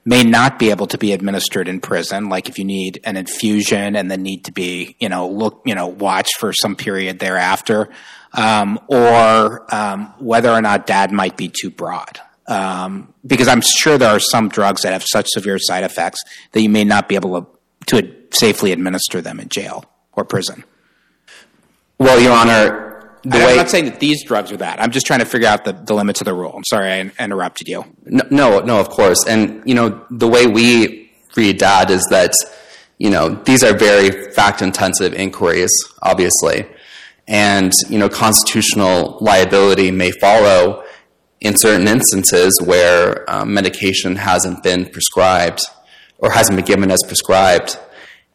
may 0.05 0.23
not 0.23 0.59
be 0.59 0.69
able 0.69 0.85
to 0.87 0.97
be 0.97 1.11
administered 1.13 1.67
in 1.67 1.79
prison, 1.81 2.29
like 2.29 2.47
if 2.47 2.59
you 2.59 2.65
need 2.65 3.01
an 3.03 3.17
infusion 3.17 3.95
and 3.95 4.09
then 4.09 4.21
need 4.21 4.45
to 4.45 4.51
be, 4.51 4.95
you 4.99 5.09
know, 5.09 5.27
look, 5.27 5.61
you 5.65 5.73
know, 5.73 5.87
watched 5.87 6.37
for 6.37 6.53
some 6.53 6.75
period 6.75 7.17
thereafter, 7.17 7.89
um, 8.33 8.79
or 8.87 9.65
um, 9.73 10.13
whether 10.19 10.51
or 10.51 10.61
not 10.61 10.85
Dadd 10.85 11.11
might 11.11 11.35
be 11.35 11.49
too 11.49 11.71
broad. 11.71 12.19
Um, 12.47 13.13
because 13.25 13.47
I'm 13.47 13.61
sure 13.61 13.97
there 13.97 14.11
are 14.11 14.19
some 14.19 14.49
drugs 14.49 14.83
that 14.83 14.93
have 14.93 15.03
such 15.03 15.27
severe 15.29 15.57
side 15.57 15.83
effects 15.83 16.21
that 16.51 16.61
you 16.61 16.69
may 16.69 16.83
not 16.83 17.09
be 17.09 17.15
able 17.15 17.41
to, 17.87 18.01
to 18.01 18.15
safely 18.31 18.71
administer 18.71 19.21
them 19.21 19.39
in 19.39 19.49
jail 19.49 19.85
or 20.13 20.23
prison. 20.23 20.63
Well, 21.97 22.19
Your 22.19 22.33
Honor, 22.33 22.84
the 23.25 23.37
I'm 23.39 23.57
not 23.57 23.69
saying 23.69 23.85
that 23.85 23.99
these 23.99 24.23
drugs 24.23 24.51
are 24.51 24.57
that. 24.57 24.79
I'm 24.79 24.91
just 24.91 25.07
trying 25.07 25.19
to 25.19 25.25
figure 25.25 25.47
out 25.47 25.65
the, 25.65 25.73
the 25.73 25.95
limits 25.95 26.21
of 26.21 26.25
the 26.25 26.33
rule. 26.33 26.53
I'm 26.55 26.63
sorry 26.63 26.91
I 26.91 27.11
interrupted 27.23 27.67
you. 27.67 27.83
No, 28.05 28.59
no, 28.59 28.79
of 28.79 28.89
course. 28.89 29.25
And, 29.27 29.63
you 29.65 29.73
know, 29.73 30.05
the 30.11 30.27
way 30.27 30.45
we 30.45 31.11
read 31.35 31.59
Dadd 31.59 31.89
is 31.89 32.05
that, 32.11 32.33
you 32.99 33.09
know, 33.09 33.29
these 33.29 33.63
are 33.63 33.75
very 33.75 34.31
fact 34.33 34.61
intensive 34.61 35.13
inquiries, 35.13 35.71
obviously. 36.03 36.67
And, 37.27 37.73
you 37.89 37.97
know, 37.97 38.09
constitutional 38.09 39.17
liability 39.21 39.89
may 39.89 40.11
follow 40.11 40.83
in 41.41 41.57
certain 41.57 41.87
instances 41.87 42.59
where 42.63 43.29
um, 43.29 43.53
medication 43.53 44.15
hasn't 44.15 44.61
been 44.61 44.85
prescribed 44.85 45.61
or 46.19 46.29
hasn't 46.29 46.55
been 46.55 46.65
given 46.65 46.91
as 46.91 47.01
prescribed. 47.07 47.79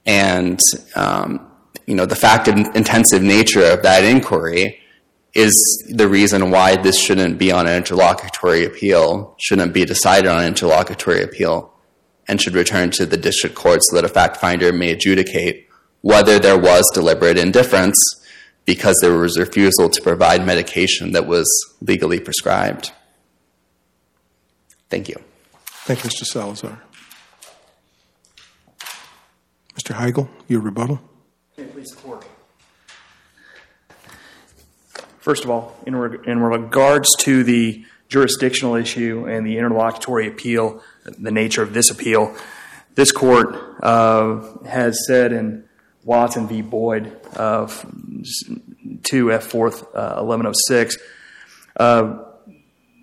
And, 0.05 0.59
um, 0.97 1.49
you 1.87 1.95
know, 1.95 2.07
the 2.07 2.17
fact 2.17 2.49
intensive 2.49 3.23
nature 3.23 3.65
of 3.65 3.83
that 3.83 4.03
inquiry 4.03 4.80
is 5.35 5.53
the 5.89 6.09
reason 6.09 6.51
why 6.51 6.77
this 6.77 6.99
shouldn't 7.01 7.39
be 7.39 7.53
on 7.53 7.67
an 7.67 7.77
interlocutory 7.77 8.65
appeal, 8.65 9.37
shouldn't 9.39 9.73
be 9.73 9.85
decided 9.85 10.29
on 10.29 10.41
an 10.43 10.49
interlocutory 10.49 11.23
appeal, 11.23 11.73
and 12.27 12.41
should 12.41 12.55
return 12.55 12.91
to 12.91 13.07
the 13.07 13.17
district 13.17 13.55
court 13.55 13.81
so 13.83 13.97
that 13.97 14.05
a 14.05 14.09
fact 14.09 14.37
finder 14.37 14.73
may 14.73 14.91
adjudicate 14.91 15.69
whether 16.03 16.39
there 16.39 16.59
was 16.59 16.89
deliberate 16.95 17.39
indifference 17.39 17.97
because 18.65 18.97
there 19.03 19.17
was 19.17 19.39
refusal 19.39 19.89
to 19.89 20.03
provide 20.03 20.45
medication 20.45 21.13
that 21.13 21.27
was 21.27 21.47
legally 21.81 22.21
prescribed. 22.21 22.93
Thank 24.89 25.09
you. 25.09 25.17
Thank 25.65 26.05
you, 26.05 26.11
Mr. 26.11 26.25
Salazar. 26.25 26.83
Mr. 29.75 29.95
Heigl, 29.95 30.29
your 30.49 30.61
rebuttal. 30.61 31.01
Please 31.57 31.91
support. 31.91 32.27
First 35.21 35.45
of 35.45 35.51
all, 35.51 35.77
in, 35.87 35.95
reg- 35.95 36.27
in 36.27 36.41
regards 36.41 37.15
to 37.21 37.45
the 37.45 37.85
jurisdictional 38.09 38.75
issue 38.75 39.27
and 39.29 39.47
the 39.47 39.59
interlocutory 39.59 40.27
appeal, 40.27 40.83
the 41.05 41.31
nature 41.31 41.63
of 41.63 41.75
this 41.75 41.91
appeal, 41.91 42.35
this 42.95 43.13
court 43.13 43.55
uh, 43.83 44.41
has 44.67 45.07
said 45.07 45.33
in 45.33 45.65
Watson 46.05 46.49
v. 46.49 46.63
Boyd 46.63 47.09
of 47.37 47.85
2F 49.03 49.45
4th 49.45 49.83
uh, 49.95 50.23
1106, 50.23 50.97
uh, 51.77 52.25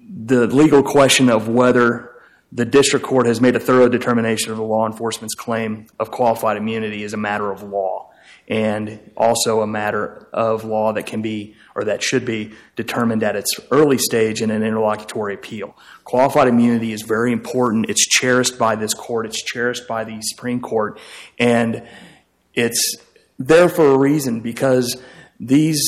the 0.09 0.47
legal 0.47 0.81
question 0.81 1.29
of 1.29 1.47
whether 1.47 2.13
the 2.51 2.65
district 2.65 3.05
court 3.05 3.27
has 3.27 3.39
made 3.39 3.55
a 3.55 3.59
thorough 3.59 3.89
determination 3.89 4.51
of 4.51 4.57
the 4.57 4.63
law 4.63 4.87
enforcement's 4.87 5.35
claim 5.35 5.85
of 5.99 6.09
qualified 6.09 6.57
immunity 6.57 7.03
is 7.03 7.13
a 7.13 7.17
matter 7.17 7.51
of 7.51 7.61
law 7.61 8.09
and 8.47 9.11
also 9.17 9.61
a 9.61 9.67
matter 9.67 10.27
of 10.31 10.63
law 10.63 10.93
that 10.93 11.05
can 11.05 11.21
be 11.21 11.55
or 11.75 11.83
that 11.83 12.01
should 12.01 12.25
be 12.25 12.53
determined 12.75 13.21
at 13.21 13.35
its 13.35 13.59
early 13.71 13.97
stage 13.97 14.41
in 14.41 14.49
an 14.49 14.63
interlocutory 14.63 15.33
appeal. 15.33 15.75
Qualified 16.05 16.47
immunity 16.47 16.91
is 16.91 17.01
very 17.01 17.31
important. 17.31 17.89
It's 17.89 18.05
cherished 18.07 18.57
by 18.57 18.75
this 18.75 18.93
court, 18.93 19.25
it's 19.25 19.41
cherished 19.43 19.87
by 19.87 20.03
the 20.03 20.19
Supreme 20.21 20.59
Court, 20.61 20.99
and 21.37 21.87
it's 22.53 22.95
there 23.37 23.69
for 23.69 23.91
a 23.91 23.97
reason 23.97 24.39
because 24.39 24.99
these 25.39 25.79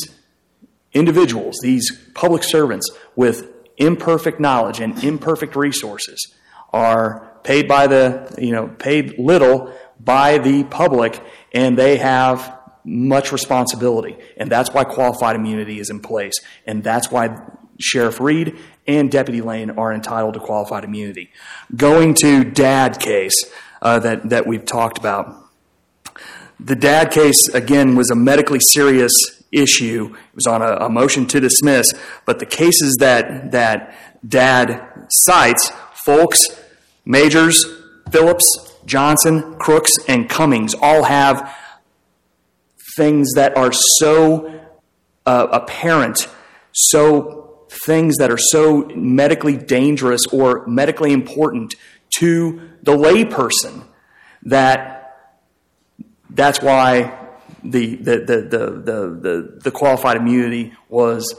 individuals, 0.94 1.58
these 1.64 1.98
public 2.14 2.44
servants 2.44 2.90
with 3.16 3.48
imperfect 3.78 4.40
knowledge 4.40 4.80
and 4.80 5.04
imperfect 5.04 5.56
resources 5.56 6.36
are 6.72 7.40
paid 7.44 7.68
by 7.68 7.88
the, 7.88 8.36
you 8.38 8.52
know, 8.52 8.68
paid 8.68 9.18
little 9.18 9.74
by 10.00 10.38
the 10.38 10.64
public 10.64 11.22
and 11.54 11.78
they 11.78 11.98
have 11.98 12.58
much 12.84 13.32
responsibility. 13.32 14.18
And 14.38 14.52
that's 14.52 14.72
why 14.72 14.84
qualified 14.84 15.36
immunity 15.36 15.80
is 15.80 15.90
in 15.90 16.00
place. 16.00 16.34
And 16.66 16.84
that's 16.84 17.12
why 17.12 17.38
Sheriff 17.80 18.20
Reed 18.20 18.58
and 18.88 19.12
Deputy 19.12 19.42
Lane 19.42 19.72
are 19.72 19.94
entitled 19.94 20.34
to 20.34 20.40
qualified 20.40 20.84
immunity. 20.84 21.32
Going 21.76 22.14
to 22.16 22.44
Dadd 22.44 23.00
case 23.00 23.36
uh, 23.82 24.00
that, 24.00 24.30
that 24.30 24.48
we've 24.48 24.66
talked 24.66 24.98
about. 24.98 25.36
The 26.60 26.76
Dadd 26.76 27.12
case, 27.12 27.48
again, 27.54 27.96
was 27.96 28.10
a 28.10 28.16
medically 28.16 28.60
serious 28.74 29.14
issue. 29.52 30.14
It 30.14 30.36
was 30.36 30.48
on 30.48 30.62
a, 30.62 30.86
a 30.86 30.90
motion 30.90 31.26
to 31.28 31.40
dismiss, 31.40 31.88
but 32.26 32.40
the 32.40 32.46
cases 32.46 32.98
that, 33.00 33.52
that 33.52 33.96
Dadd 34.28 35.08
cites, 35.10 35.72
Foulks, 36.06 36.38
Majors, 37.06 37.66
Phillips, 38.12 38.69
Johnson, 38.90 39.56
Crooks, 39.58 39.92
and 40.08 40.30
Cummings 40.30 40.76
all 40.82 41.04
have 41.04 41.56
things 42.98 43.34
that 43.36 43.56
are 43.56 43.72
so 43.72 44.62
uh, 45.26 45.48
apparent, 45.52 46.28
so 46.72 47.68
things 47.86 48.18
that 48.18 48.32
are 48.32 48.38
so 48.38 48.90
medically 48.96 49.56
dangerous 49.56 50.22
or 50.32 50.66
medically 50.68 51.14
important 51.14 51.76
to 52.18 52.70
the 52.82 52.92
layperson 52.92 53.86
that 54.44 55.00
that's 56.32 56.62
why 56.62 57.16
the, 57.64 57.96
the, 57.96 58.18
the, 58.20 58.42
the, 58.42 58.66
the, 58.72 59.20
the, 59.22 59.60
the 59.64 59.72
qualified 59.72 60.18
immunity 60.18 60.74
was 60.88 61.36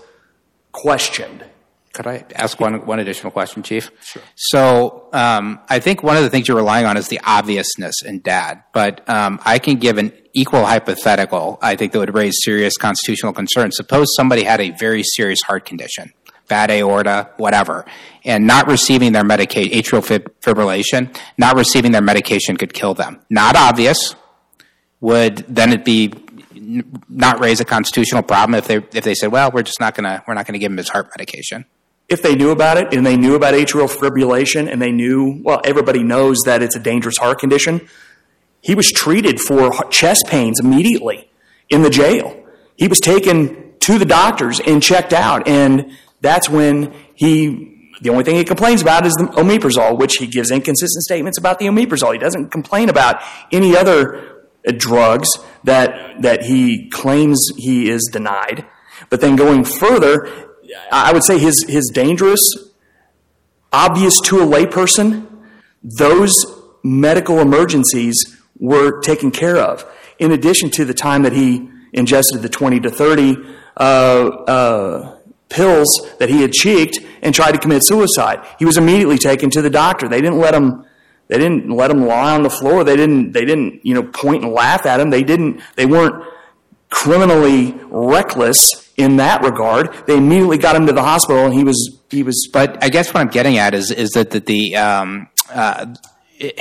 questioned. 0.72 1.44
Could 1.92 2.06
I 2.06 2.24
ask 2.36 2.60
one, 2.60 2.86
one 2.86 3.00
additional 3.00 3.32
question, 3.32 3.64
Chief? 3.64 3.90
Sure. 4.04 4.22
So 4.36 5.08
um, 5.12 5.58
I 5.68 5.80
think 5.80 6.04
one 6.04 6.16
of 6.16 6.22
the 6.22 6.30
things 6.30 6.46
you're 6.46 6.56
relying 6.56 6.86
on 6.86 6.96
is 6.96 7.08
the 7.08 7.20
obviousness 7.24 8.02
in 8.04 8.20
Dadd, 8.20 8.62
but 8.72 9.08
um, 9.08 9.40
I 9.44 9.58
can 9.58 9.76
give 9.76 9.98
an 9.98 10.12
equal 10.32 10.64
hypothetical, 10.64 11.58
I 11.60 11.74
think 11.74 11.90
that 11.92 11.98
would 11.98 12.14
raise 12.14 12.34
serious 12.44 12.76
constitutional 12.76 13.32
concerns. 13.32 13.76
Suppose 13.76 14.06
somebody 14.14 14.44
had 14.44 14.60
a 14.60 14.70
very 14.70 15.02
serious 15.02 15.42
heart 15.42 15.64
condition, 15.64 16.12
bad 16.46 16.70
aorta, 16.70 17.30
whatever, 17.38 17.84
and 18.24 18.46
not 18.46 18.68
receiving 18.68 19.10
their 19.10 19.24
medication, 19.24 19.72
atrial 19.72 20.04
fib- 20.04 20.32
fibrillation, 20.40 21.16
not 21.38 21.56
receiving 21.56 21.90
their 21.90 22.02
medication 22.02 22.56
could 22.56 22.72
kill 22.72 22.94
them. 22.94 23.20
Not 23.28 23.56
obvious. 23.56 24.14
Would 25.00 25.38
then 25.48 25.72
it 25.72 25.84
be 25.84 26.12
not 27.08 27.40
raise 27.40 27.58
a 27.58 27.64
constitutional 27.64 28.22
problem 28.22 28.54
if 28.54 28.68
they 28.68 28.76
if 28.76 29.02
they 29.02 29.14
said, 29.14 29.32
well, 29.32 29.50
we're 29.50 29.62
just 29.64 29.80
not 29.80 29.96
gonna 29.96 30.22
we're 30.28 30.34
not 30.34 30.46
gonna 30.46 30.58
give 30.58 30.70
him 30.70 30.76
his 30.78 30.88
heart 30.90 31.08
medication? 31.16 31.64
If 32.10 32.22
they 32.22 32.34
knew 32.34 32.50
about 32.50 32.76
it 32.76 32.92
and 32.92 33.06
they 33.06 33.16
knew 33.16 33.36
about 33.36 33.54
atrial 33.54 33.88
fibrillation 33.88 34.70
and 34.70 34.82
they 34.82 34.90
knew, 34.90 35.40
well, 35.44 35.60
everybody 35.64 36.02
knows 36.02 36.38
that 36.44 36.60
it's 36.60 36.74
a 36.74 36.80
dangerous 36.80 37.16
heart 37.16 37.38
condition, 37.38 37.88
he 38.60 38.74
was 38.74 38.90
treated 38.90 39.40
for 39.40 39.70
chest 39.90 40.24
pains 40.26 40.58
immediately 40.60 41.30
in 41.70 41.82
the 41.82 41.88
jail. 41.88 42.36
He 42.76 42.88
was 42.88 42.98
taken 42.98 43.74
to 43.80 43.98
the 43.98 44.04
doctors 44.04 44.60
and 44.60 44.82
checked 44.82 45.12
out, 45.12 45.46
and 45.46 45.92
that's 46.20 46.50
when 46.50 46.92
he, 47.14 47.92
the 48.02 48.10
only 48.10 48.24
thing 48.24 48.34
he 48.34 48.44
complains 48.44 48.82
about 48.82 49.06
is 49.06 49.12
the 49.14 49.24
omeprazole, 49.24 49.96
which 49.96 50.16
he 50.16 50.26
gives 50.26 50.50
inconsistent 50.50 51.04
statements 51.04 51.38
about 51.38 51.60
the 51.60 51.66
omeprazole. 51.66 52.12
He 52.12 52.18
doesn't 52.18 52.50
complain 52.50 52.88
about 52.88 53.22
any 53.52 53.76
other 53.76 54.46
uh, 54.66 54.72
drugs 54.76 55.28
that, 55.64 56.20
that 56.22 56.42
he 56.42 56.90
claims 56.90 57.38
he 57.56 57.88
is 57.88 58.10
denied. 58.12 58.66
But 59.08 59.20
then 59.20 59.36
going 59.36 59.64
further, 59.64 60.49
I 60.90 61.12
would 61.12 61.24
say 61.24 61.38
his, 61.38 61.64
his 61.68 61.90
dangerous, 61.92 62.40
obvious 63.72 64.18
to 64.24 64.40
a 64.40 64.46
layperson, 64.46 65.26
those 65.82 66.32
medical 66.82 67.40
emergencies 67.40 68.36
were 68.58 69.00
taken 69.00 69.30
care 69.30 69.56
of. 69.56 69.84
In 70.18 70.32
addition 70.32 70.70
to 70.72 70.84
the 70.84 70.94
time 70.94 71.22
that 71.22 71.32
he 71.32 71.68
ingested 71.92 72.42
the 72.42 72.48
20 72.48 72.80
to 72.80 72.90
30 72.90 73.36
uh, 73.76 73.80
uh, 73.80 75.16
pills 75.48 75.88
that 76.18 76.28
he 76.28 76.42
had 76.42 76.52
cheeked 76.52 76.98
and 77.22 77.34
tried 77.34 77.52
to 77.52 77.58
commit 77.58 77.84
suicide, 77.84 78.46
he 78.58 78.64
was 78.64 78.76
immediately 78.76 79.18
taken 79.18 79.50
to 79.50 79.62
the 79.62 79.70
doctor. 79.70 80.08
They 80.08 80.20
didn't 80.20 80.38
let 80.38 80.54
him. 80.54 80.84
They 81.28 81.38
didn't 81.38 81.70
let 81.70 81.90
him 81.92 82.06
lie 82.06 82.34
on 82.34 82.42
the 82.42 82.50
floor. 82.50 82.82
They 82.84 82.96
didn't. 82.96 83.32
They 83.32 83.44
didn't. 83.44 83.84
You 83.86 83.94
know, 83.94 84.02
point 84.02 84.44
and 84.44 84.52
laugh 84.52 84.84
at 84.84 85.00
him. 85.00 85.10
They 85.10 85.22
didn't. 85.22 85.62
They 85.76 85.86
weren't 85.86 86.24
criminally 86.90 87.74
reckless 87.88 88.92
in 88.96 89.16
that 89.16 89.42
regard. 89.42 90.06
They 90.06 90.16
immediately 90.16 90.58
got 90.58 90.76
him 90.76 90.86
to 90.86 90.92
the 90.92 91.02
hospital, 91.02 91.46
and 91.46 91.54
he 91.54 91.64
was 91.64 91.98
he 92.10 92.22
was. 92.22 92.48
But 92.52 92.82
I 92.82 92.88
guess 92.88 93.14
what 93.14 93.20
I'm 93.20 93.28
getting 93.28 93.58
at 93.58 93.74
is 93.74 93.90
is 93.90 94.10
that, 94.10 94.30
that 94.30 94.46
the 94.46 94.76
um, 94.76 95.28
uh, 95.52 95.94
it, 96.38 96.60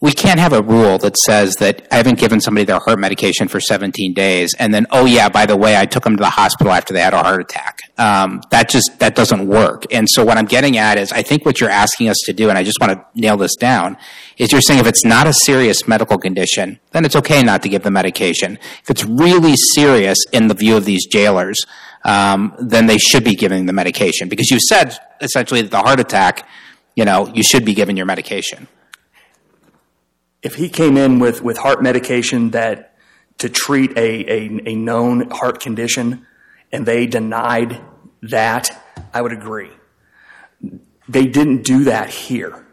we 0.00 0.12
can't 0.12 0.38
have 0.38 0.52
a 0.52 0.62
rule 0.62 0.96
that 0.98 1.16
says 1.16 1.56
that 1.56 1.88
I 1.90 1.96
haven't 1.96 2.20
given 2.20 2.40
somebody 2.40 2.64
their 2.64 2.78
heart 2.78 3.00
medication 3.00 3.48
for 3.48 3.58
17 3.58 4.14
days, 4.14 4.54
and 4.56 4.72
then 4.72 4.86
oh 4.90 5.06
yeah, 5.06 5.28
by 5.28 5.44
the 5.44 5.56
way, 5.56 5.76
I 5.76 5.86
took 5.86 6.04
them 6.04 6.16
to 6.16 6.20
the 6.20 6.30
hospital 6.30 6.72
after 6.72 6.94
they 6.94 7.00
had 7.00 7.14
a 7.14 7.22
heart 7.22 7.40
attack. 7.40 7.80
Um, 7.98 8.40
that 8.50 8.68
just 8.68 9.00
that 9.00 9.16
doesn't 9.16 9.48
work. 9.48 9.92
And 9.92 10.08
so 10.08 10.24
what 10.24 10.38
I'm 10.38 10.46
getting 10.46 10.78
at 10.78 10.98
is, 10.98 11.10
I 11.10 11.22
think 11.22 11.44
what 11.44 11.60
you're 11.60 11.70
asking 11.70 12.08
us 12.08 12.18
to 12.26 12.32
do, 12.32 12.48
and 12.48 12.56
I 12.56 12.62
just 12.62 12.80
want 12.80 12.92
to 12.92 13.20
nail 13.20 13.36
this 13.36 13.56
down, 13.56 13.96
is 14.36 14.52
you're 14.52 14.60
saying 14.60 14.78
if 14.78 14.86
it's 14.86 15.04
not 15.04 15.26
a 15.26 15.32
serious 15.32 15.88
medical 15.88 16.16
condition, 16.16 16.78
then 16.92 17.04
it's 17.04 17.16
okay 17.16 17.42
not 17.42 17.62
to 17.62 17.68
give 17.68 17.82
the 17.82 17.90
medication. 17.90 18.56
If 18.82 18.90
it's 18.90 19.04
really 19.04 19.54
serious 19.74 20.18
in 20.32 20.46
the 20.46 20.54
view 20.54 20.76
of 20.76 20.84
these 20.84 21.06
jailers, 21.06 21.58
um, 22.04 22.54
then 22.60 22.86
they 22.86 22.98
should 22.98 23.24
be 23.24 23.34
giving 23.34 23.66
the 23.66 23.72
medication 23.72 24.28
because 24.28 24.48
you 24.48 24.60
said 24.60 24.96
essentially 25.20 25.60
that 25.62 25.72
the 25.72 25.80
heart 25.80 25.98
attack, 25.98 26.46
you 26.94 27.04
know, 27.04 27.26
you 27.34 27.42
should 27.42 27.64
be 27.64 27.74
given 27.74 27.96
your 27.96 28.06
medication 28.06 28.68
if 30.42 30.54
he 30.54 30.68
came 30.68 30.96
in 30.96 31.18
with, 31.18 31.42
with 31.42 31.58
heart 31.58 31.82
medication 31.82 32.50
that 32.50 32.96
to 33.38 33.48
treat 33.48 33.96
a, 33.96 34.48
known 34.48 35.30
heart 35.30 35.60
condition 35.60 36.26
and 36.72 36.86
they 36.86 37.06
denied 37.06 37.80
that, 38.22 38.84
I 39.12 39.22
would 39.22 39.32
agree. 39.32 39.70
They 41.08 41.26
didn't 41.26 41.62
do 41.64 41.84
that 41.84 42.10
here. 42.10 42.66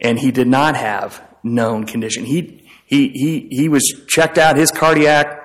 And 0.00 0.18
he 0.18 0.30
did 0.30 0.48
not 0.48 0.76
have 0.76 1.22
known 1.42 1.86
condition. 1.86 2.24
He, 2.24 2.68
he, 2.84 3.08
he, 3.08 3.48
he 3.50 3.68
was 3.68 3.82
checked 4.06 4.38
out. 4.38 4.56
His 4.56 4.70
cardiac 4.70 5.42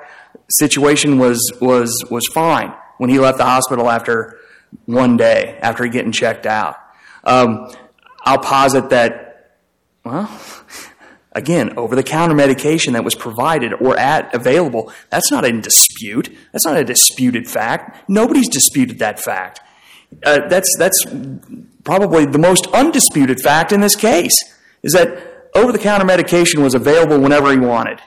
situation 0.50 1.20
was, 1.20 1.40
was, 1.62 2.06
was 2.10 2.28
fine 2.28 2.74
when 2.98 3.10
he 3.10 3.20
left 3.20 3.38
the 3.38 3.46
hospital 3.46 3.90
after 3.90 4.40
one 4.86 5.18
day, 5.18 5.58
after 5.62 5.86
getting 5.88 6.12
checked 6.12 6.46
out. 6.46 6.76
Um, 7.24 7.72
I'll 8.24 8.40
posit 8.40 8.90
that, 8.90 9.58
well, 10.04 10.30
Again, 11.34 11.78
over 11.78 11.96
the 11.96 12.04
counter 12.04 12.36
medication 12.36 12.94
that 12.94 13.06
was 13.06 13.16
provided 13.16 13.74
or 13.74 13.98
at 13.98 14.34
available, 14.36 14.92
that's 15.10 15.32
not 15.32 15.46
in 15.46 15.62
dispute. 15.62 16.36
That's 16.52 16.66
not 16.66 16.76
a 16.76 16.84
disputed 16.84 17.48
fact. 17.48 18.10
Nobody's 18.10 18.50
disputed 18.50 19.00
that 19.00 19.20
fact. 19.20 19.62
Uh, 20.26 20.48
that's, 20.50 20.70
that's 20.78 21.06
probably 21.86 22.26
the 22.26 22.38
most 22.38 22.68
undisputed 22.68 23.40
fact 23.40 23.72
in 23.72 23.80
this 23.80 23.96
case, 23.96 24.34
is 24.84 24.92
that 24.92 25.50
over 25.56 25.72
the 25.72 25.80
counter 25.80 26.06
medication 26.06 26.62
was 26.62 26.74
available 26.74 27.20
whenever 27.20 27.52
he 27.52 27.58
wanted. 27.58 28.02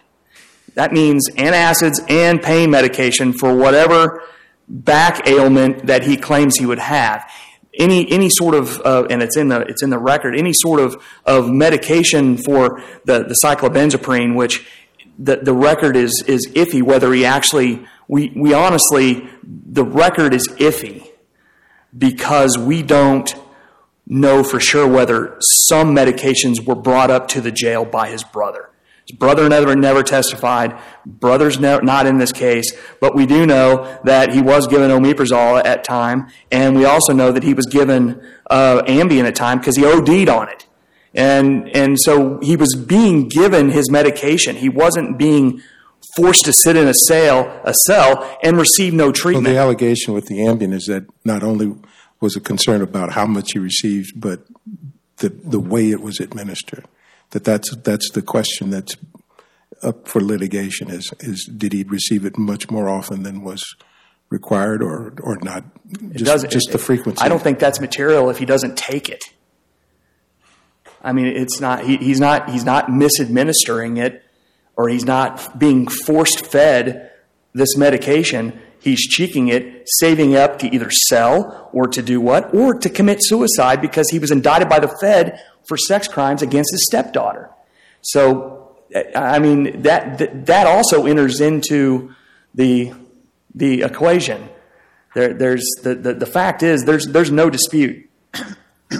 That 0.74 0.92
means 0.92 1.30
antacids 1.30 2.04
and 2.10 2.42
pain 2.42 2.70
medication 2.70 3.32
for 3.32 3.54
whatever 3.56 4.22
back 4.68 5.26
ailment 5.26 5.86
that 5.86 6.02
he 6.02 6.16
claims 6.16 6.56
he 6.56 6.66
would 6.66 6.78
have 6.78 7.30
any 7.78 8.10
any 8.10 8.28
sort 8.30 8.54
of 8.54 8.80
uh, 8.84 9.06
and 9.10 9.22
it's 9.22 9.36
in 9.36 9.48
the 9.48 9.60
it's 9.60 9.82
in 9.82 9.90
the 9.90 9.98
record 9.98 10.36
any 10.36 10.52
sort 10.52 10.80
of 10.80 11.02
of 11.24 11.50
medication 11.50 12.36
for 12.36 12.82
the 13.04 13.24
the 13.24 13.36
cyclobenzaprine 13.44 14.34
which 14.34 14.66
the 15.18 15.36
the 15.36 15.54
record 15.54 15.96
is 15.96 16.24
is 16.26 16.48
iffy 16.54 16.82
whether 16.82 17.12
he 17.12 17.24
actually 17.24 17.84
we 18.08 18.32
we 18.36 18.52
honestly 18.52 19.28
the 19.42 19.84
record 19.84 20.34
is 20.34 20.48
iffy 20.58 21.08
because 21.96 22.58
we 22.58 22.82
don't 22.82 23.34
know 24.06 24.42
for 24.42 24.60
sure 24.60 24.86
whether 24.86 25.36
some 25.68 25.94
medications 25.94 26.64
were 26.64 26.74
brought 26.74 27.10
up 27.10 27.28
to 27.28 27.40
the 27.40 27.50
jail 27.50 27.84
by 27.84 28.08
his 28.08 28.22
brother 28.22 28.68
his 29.06 29.16
brother 29.16 29.48
never, 29.48 29.76
never 29.76 30.02
testified. 30.02 30.78
Brother's 31.04 31.58
no, 31.58 31.78
not 31.78 32.06
in 32.06 32.18
this 32.18 32.32
case, 32.32 32.72
but 33.00 33.14
we 33.14 33.26
do 33.26 33.44
know 33.44 33.98
that 34.04 34.32
he 34.32 34.40
was 34.40 34.66
given 34.66 34.90
omeprazole 34.90 35.64
at 35.64 35.84
time, 35.84 36.28
and 36.50 36.74
we 36.74 36.84
also 36.84 37.12
know 37.12 37.30
that 37.30 37.42
he 37.42 37.52
was 37.52 37.66
given 37.66 38.20
uh, 38.48 38.82
Ambien 38.86 39.24
at 39.24 39.34
time 39.34 39.58
because 39.58 39.76
he 39.76 39.84
OD'd 39.84 40.28
on 40.28 40.48
it. 40.48 40.66
And, 41.12 41.68
and 41.76 42.00
so 42.00 42.40
he 42.42 42.56
was 42.56 42.74
being 42.74 43.28
given 43.28 43.70
his 43.70 43.90
medication. 43.90 44.56
He 44.56 44.68
wasn't 44.68 45.18
being 45.18 45.60
forced 46.16 46.44
to 46.46 46.52
sit 46.52 46.76
in 46.76 46.88
a 46.88 46.94
cell, 47.06 47.60
a 47.64 47.74
cell 47.86 48.38
and 48.42 48.56
receive 48.56 48.94
no 48.94 49.12
treatment. 49.12 49.46
Well, 49.46 49.54
the 49.54 49.60
allegation 49.60 50.14
with 50.14 50.26
the 50.26 50.38
Ambien 50.38 50.72
is 50.72 50.86
that 50.86 51.06
not 51.24 51.42
only 51.42 51.74
was 52.20 52.36
a 52.36 52.40
concern 52.40 52.82
about 52.82 53.12
how 53.12 53.26
much 53.26 53.50
he 53.52 53.58
received, 53.58 54.20
but 54.20 54.44
the, 55.18 55.28
the 55.28 55.60
way 55.60 55.90
it 55.90 56.00
was 56.00 56.20
administered 56.20 56.84
that 57.34 57.42
that's 57.42 57.74
that's 57.78 58.10
the 58.12 58.22
question 58.22 58.70
that's 58.70 58.96
up 59.82 60.06
for 60.06 60.20
litigation 60.20 60.88
is 60.88 61.12
is 61.18 61.44
did 61.44 61.72
he 61.72 61.82
receive 61.82 62.24
it 62.24 62.38
much 62.38 62.70
more 62.70 62.88
often 62.88 63.24
than 63.24 63.42
was 63.42 63.74
required 64.30 64.80
or 64.82 65.12
or 65.20 65.36
not? 65.42 65.64
Just, 66.12 66.48
just 66.48 66.70
the 66.70 66.78
frequency. 66.78 67.20
I 67.20 67.28
don't 67.28 67.42
think 67.42 67.58
that's 67.58 67.80
material 67.80 68.30
if 68.30 68.38
he 68.38 68.46
doesn't 68.46 68.78
take 68.78 69.08
it. 69.08 69.24
I 71.02 71.12
mean 71.12 71.26
it's 71.26 71.60
not 71.60 71.84
he, 71.84 71.96
he's 71.96 72.20
not 72.20 72.50
he's 72.50 72.64
not 72.64 72.86
misadministering 72.86 73.98
it 73.98 74.22
or 74.76 74.88
he's 74.88 75.04
not 75.04 75.58
being 75.58 75.88
forced 75.88 76.46
fed 76.46 77.10
this 77.52 77.76
medication. 77.76 78.60
He's 78.78 79.00
cheeking 79.00 79.48
it 79.48 79.88
saving 79.98 80.36
up 80.36 80.60
to 80.60 80.72
either 80.72 80.90
sell 81.08 81.68
or 81.72 81.88
to 81.88 82.00
do 82.00 82.20
what? 82.20 82.54
Or 82.54 82.74
to 82.74 82.88
commit 82.88 83.18
suicide 83.22 83.80
because 83.80 84.10
he 84.10 84.20
was 84.20 84.30
indicted 84.30 84.68
by 84.68 84.78
the 84.78 84.94
fed 85.00 85.42
for 85.66 85.76
sex 85.76 86.08
crimes 86.08 86.42
against 86.42 86.72
his 86.72 86.86
stepdaughter. 86.86 87.50
So 88.02 88.64
I 89.14 89.38
mean, 89.38 89.82
that, 89.82 90.18
that- 90.46 90.66
also 90.66 91.06
enters 91.06 91.40
into 91.40 92.14
the, 92.54 92.92
the 93.54 93.82
equation. 93.82 94.48
There, 95.14 95.34
there's, 95.34 95.64
the, 95.82 95.94
fact 96.26 96.62
is, 96.62 96.84
there's, 96.84 97.06
there's 97.06 97.30
no 97.30 97.50
dispute. 97.50 98.08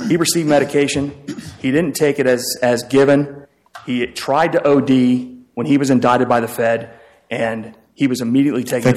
He 0.08 0.16
received 0.16 0.48
medication. 0.48 1.12
He 1.60 1.70
didn't 1.70 1.94
take 1.94 2.18
it 2.18 2.26
as, 2.26 2.56
as 2.62 2.82
given. 2.84 3.46
He 3.86 4.06
tried 4.06 4.52
to 4.52 4.68
OD 4.68 4.90
when 5.54 5.66
he 5.66 5.78
was 5.78 5.90
indicted 5.90 6.28
by 6.28 6.40
the 6.40 6.48
Fed, 6.48 6.90
and 7.30 7.76
he 7.94 8.06
was 8.06 8.20
immediately 8.20 8.64
taken 8.64 8.94